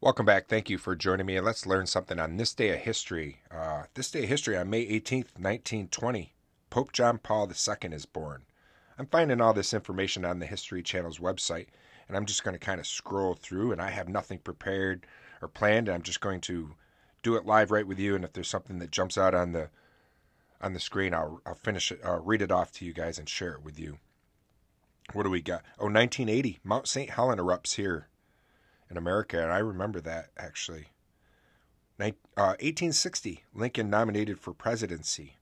Welcome 0.00 0.26
back. 0.26 0.48
Thank 0.48 0.68
you 0.68 0.76
for 0.76 0.94
joining 0.94 1.24
me. 1.26 1.36
And 1.36 1.46
let's 1.46 1.66
learn 1.66 1.86
something 1.86 2.18
on 2.18 2.36
this 2.36 2.52
day 2.54 2.68
of 2.68 2.80
history. 2.80 3.38
Uh, 3.50 3.84
this 3.94 4.10
day 4.10 4.24
of 4.24 4.28
history 4.28 4.56
on 4.56 4.68
May 4.68 4.86
18th, 4.86 5.32
1920, 5.38 6.34
Pope 6.68 6.92
John 6.92 7.18
Paul 7.18 7.48
II 7.50 7.90
is 7.90 8.04
born. 8.04 8.42
I'm 8.98 9.06
finding 9.06 9.40
all 9.40 9.52
this 9.52 9.74
information 9.74 10.24
on 10.24 10.38
the 10.38 10.46
History 10.46 10.82
Channel's 10.82 11.18
website, 11.18 11.66
and 12.06 12.16
I'm 12.16 12.26
just 12.26 12.44
going 12.44 12.54
to 12.54 12.64
kind 12.64 12.80
of 12.80 12.86
scroll 12.86 13.34
through, 13.34 13.72
and 13.72 13.80
I 13.80 13.90
have 13.90 14.08
nothing 14.08 14.38
prepared 14.38 15.06
or 15.42 15.48
planned. 15.48 15.88
and 15.88 15.94
I'm 15.94 16.02
just 16.02 16.20
going 16.20 16.40
to 16.42 16.74
do 17.22 17.36
it 17.36 17.46
live 17.46 17.70
right 17.70 17.86
with 17.86 17.98
you, 17.98 18.14
and 18.14 18.24
if 18.24 18.32
there's 18.32 18.48
something 18.48 18.78
that 18.78 18.90
jumps 18.90 19.18
out 19.18 19.34
on 19.34 19.52
the 19.52 19.70
on 20.60 20.72
the 20.72 20.80
screen, 20.80 21.12
I'll 21.12 21.40
I'll 21.44 21.54
finish 21.54 21.90
it, 21.90 22.00
I'll 22.04 22.20
read 22.20 22.42
it 22.42 22.52
off 22.52 22.72
to 22.72 22.84
you 22.84 22.92
guys 22.92 23.18
and 23.18 23.28
share 23.28 23.52
it 23.52 23.62
with 23.62 23.78
you. 23.78 23.98
What 25.12 25.24
do 25.24 25.30
we 25.30 25.42
got? 25.42 25.62
Oh, 25.78 25.86
1980, 25.86 26.60
Mount 26.64 26.88
St. 26.88 27.10
Helens 27.10 27.40
erupts 27.40 27.74
here 27.74 28.08
in 28.90 28.96
America, 28.96 29.42
and 29.42 29.52
I 29.52 29.58
remember 29.58 30.00
that 30.00 30.30
actually. 30.36 30.88
Uh, 32.36 32.58
1860, 32.58 33.44
Lincoln 33.54 33.88
nominated 33.88 34.40
for 34.40 34.52
presidency. 34.52 35.36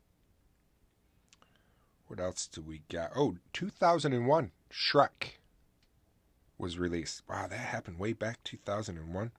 What 2.12 2.20
else 2.20 2.46
do 2.46 2.60
we 2.60 2.82
got? 2.90 3.12
Oh, 3.16 3.36
2001, 3.54 4.50
Shrek 4.70 5.38
was 6.58 6.78
released. 6.78 7.22
Wow, 7.26 7.46
that 7.46 7.56
happened 7.56 7.98
way 7.98 8.12
back 8.12 8.44
2001. 8.44 9.32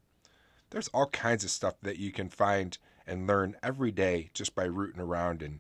There's 0.72 0.88
all 0.88 1.06
kinds 1.06 1.44
of 1.44 1.52
stuff 1.52 1.76
that 1.84 2.00
you 2.00 2.12
can 2.12 2.30
find 2.30 2.76
and 3.06 3.28
learn 3.28 3.58
every 3.62 3.92
day 3.92 4.32
just 4.34 4.56
by 4.56 4.64
rooting 4.64 5.00
around 5.00 5.44
and 5.44 5.60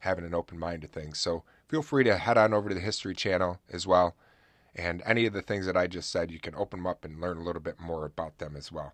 having 0.00 0.26
an 0.26 0.34
open 0.34 0.58
mind 0.58 0.82
to 0.82 0.86
things. 0.86 1.18
So 1.18 1.44
feel 1.66 1.80
free 1.80 2.04
to 2.04 2.18
head 2.18 2.36
on 2.36 2.52
over 2.52 2.68
to 2.68 2.74
the 2.74 2.82
History 2.82 3.14
Channel 3.14 3.58
as 3.72 3.86
well. 3.86 4.14
And 4.76 5.02
any 5.06 5.24
of 5.24 5.32
the 5.32 5.40
things 5.40 5.64
that 5.64 5.78
I 5.78 5.86
just 5.86 6.10
said, 6.10 6.30
you 6.30 6.40
can 6.40 6.54
open 6.56 6.80
them 6.80 6.86
up 6.88 7.06
and 7.06 7.22
learn 7.22 7.38
a 7.38 7.42
little 7.42 7.62
bit 7.62 7.80
more 7.80 8.04
about 8.04 8.36
them 8.36 8.54
as 8.54 8.70
well. 8.70 8.92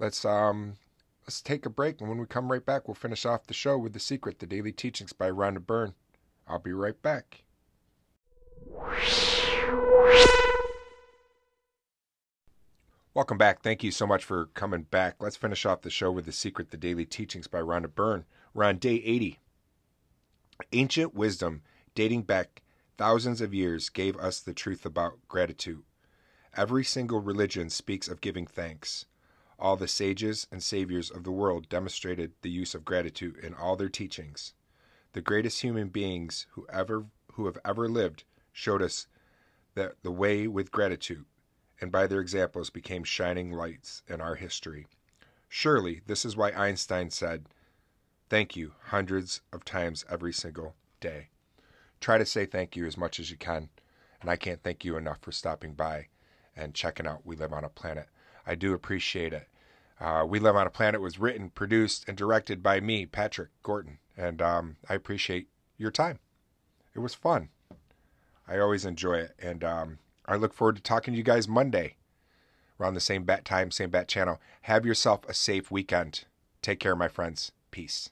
Let's 0.00 0.24
um 0.24 0.78
let's 1.24 1.40
take 1.40 1.64
a 1.66 1.70
break, 1.70 2.00
and 2.00 2.08
when 2.08 2.18
we 2.18 2.26
come 2.26 2.50
right 2.50 2.66
back, 2.66 2.88
we'll 2.88 2.96
finish 2.96 3.24
off 3.24 3.46
the 3.46 3.54
show 3.54 3.78
with 3.78 3.92
the 3.92 4.00
secret, 4.00 4.40
the 4.40 4.46
daily 4.46 4.72
teachings 4.72 5.12
by 5.12 5.30
Rhonda 5.30 5.64
Byrne. 5.64 5.94
I'll 6.48 6.58
be 6.58 6.72
right 6.72 7.00
back. 7.02 7.44
Welcome 13.14 13.38
back. 13.38 13.62
Thank 13.62 13.82
you 13.82 13.90
so 13.90 14.06
much 14.06 14.24
for 14.24 14.46
coming 14.46 14.82
back. 14.82 15.16
Let's 15.20 15.36
finish 15.36 15.64
off 15.66 15.80
the 15.80 15.90
show 15.90 16.12
with 16.12 16.26
The 16.26 16.32
Secret, 16.32 16.70
The 16.70 16.76
Daily 16.76 17.04
Teachings 17.04 17.46
by 17.46 17.60
Rhonda 17.60 17.92
Byrne. 17.92 18.26
We're 18.54 18.64
on 18.64 18.76
day 18.76 18.96
80. 18.96 19.38
Ancient 20.72 21.14
wisdom 21.14 21.62
dating 21.94 22.22
back 22.22 22.62
thousands 22.96 23.40
of 23.40 23.54
years 23.54 23.88
gave 23.88 24.16
us 24.16 24.40
the 24.40 24.54
truth 24.54 24.86
about 24.86 25.18
gratitude. 25.28 25.82
Every 26.54 26.84
single 26.84 27.20
religion 27.20 27.70
speaks 27.70 28.06
of 28.06 28.20
giving 28.20 28.46
thanks. 28.46 29.06
All 29.58 29.76
the 29.76 29.88
sages 29.88 30.46
and 30.52 30.62
saviors 30.62 31.10
of 31.10 31.24
the 31.24 31.32
world 31.32 31.68
demonstrated 31.68 32.32
the 32.42 32.50
use 32.50 32.74
of 32.74 32.84
gratitude 32.84 33.36
in 33.38 33.54
all 33.54 33.76
their 33.76 33.88
teachings 33.88 34.52
the 35.16 35.22
greatest 35.22 35.62
human 35.62 35.88
beings 35.88 36.46
who 36.50 36.66
ever 36.70 37.06
who 37.32 37.46
have 37.46 37.56
ever 37.64 37.88
lived 37.88 38.24
showed 38.52 38.82
us 38.82 39.06
that 39.74 39.94
the 40.02 40.10
way 40.10 40.46
with 40.46 40.70
gratitude 40.70 41.24
and 41.80 41.90
by 41.90 42.06
their 42.06 42.20
examples 42.20 42.68
became 42.68 43.02
shining 43.02 43.50
lights 43.50 44.02
in 44.08 44.20
our 44.20 44.34
history. 44.34 44.86
Surely 45.48 46.02
this 46.06 46.26
is 46.26 46.36
why 46.36 46.50
Einstein 46.50 47.08
said, 47.08 47.46
Thank 48.28 48.56
you 48.56 48.74
hundreds 48.88 49.40
of 49.54 49.64
times 49.64 50.04
every 50.06 50.34
single 50.34 50.74
day. 51.00 51.30
Try 51.98 52.18
to 52.18 52.26
say 52.26 52.44
thank 52.44 52.76
you 52.76 52.84
as 52.84 52.98
much 52.98 53.18
as 53.18 53.30
you 53.30 53.38
can, 53.38 53.70
and 54.20 54.28
I 54.28 54.36
can't 54.36 54.62
thank 54.62 54.84
you 54.84 54.98
enough 54.98 55.22
for 55.22 55.32
stopping 55.32 55.72
by 55.72 56.08
and 56.54 56.74
checking 56.74 57.06
out 57.06 57.24
We 57.24 57.36
Live 57.36 57.54
on 57.54 57.64
a 57.64 57.70
Planet. 57.70 58.10
I 58.46 58.54
do 58.54 58.74
appreciate 58.74 59.32
it. 59.32 59.48
Uh, 59.98 60.26
we 60.28 60.40
Live 60.40 60.56
on 60.56 60.66
a 60.66 60.70
Planet 60.70 61.00
was 61.00 61.18
written, 61.18 61.48
produced, 61.48 62.04
and 62.06 62.18
directed 62.18 62.62
by 62.62 62.80
me, 62.80 63.06
Patrick 63.06 63.48
Gordon. 63.62 63.98
And 64.16 64.40
um, 64.40 64.76
I 64.88 64.94
appreciate 64.94 65.48
your 65.76 65.90
time. 65.90 66.18
It 66.94 67.00
was 67.00 67.14
fun. 67.14 67.50
I 68.48 68.58
always 68.58 68.84
enjoy 68.84 69.18
it. 69.18 69.34
And 69.38 69.62
um, 69.62 69.98
I 70.26 70.36
look 70.36 70.54
forward 70.54 70.76
to 70.76 70.82
talking 70.82 71.12
to 71.12 71.18
you 71.18 71.24
guys 71.24 71.48
Monday 71.48 71.96
around 72.80 72.94
the 72.94 73.00
same 73.00 73.24
bat 73.24 73.44
time, 73.44 73.70
same 73.70 73.90
bat 73.90 74.08
channel. 74.08 74.40
Have 74.62 74.86
yourself 74.86 75.20
a 75.28 75.34
safe 75.34 75.70
weekend. 75.70 76.24
Take 76.62 76.80
care, 76.80 76.96
my 76.96 77.08
friends. 77.08 77.52
Peace. 77.70 78.10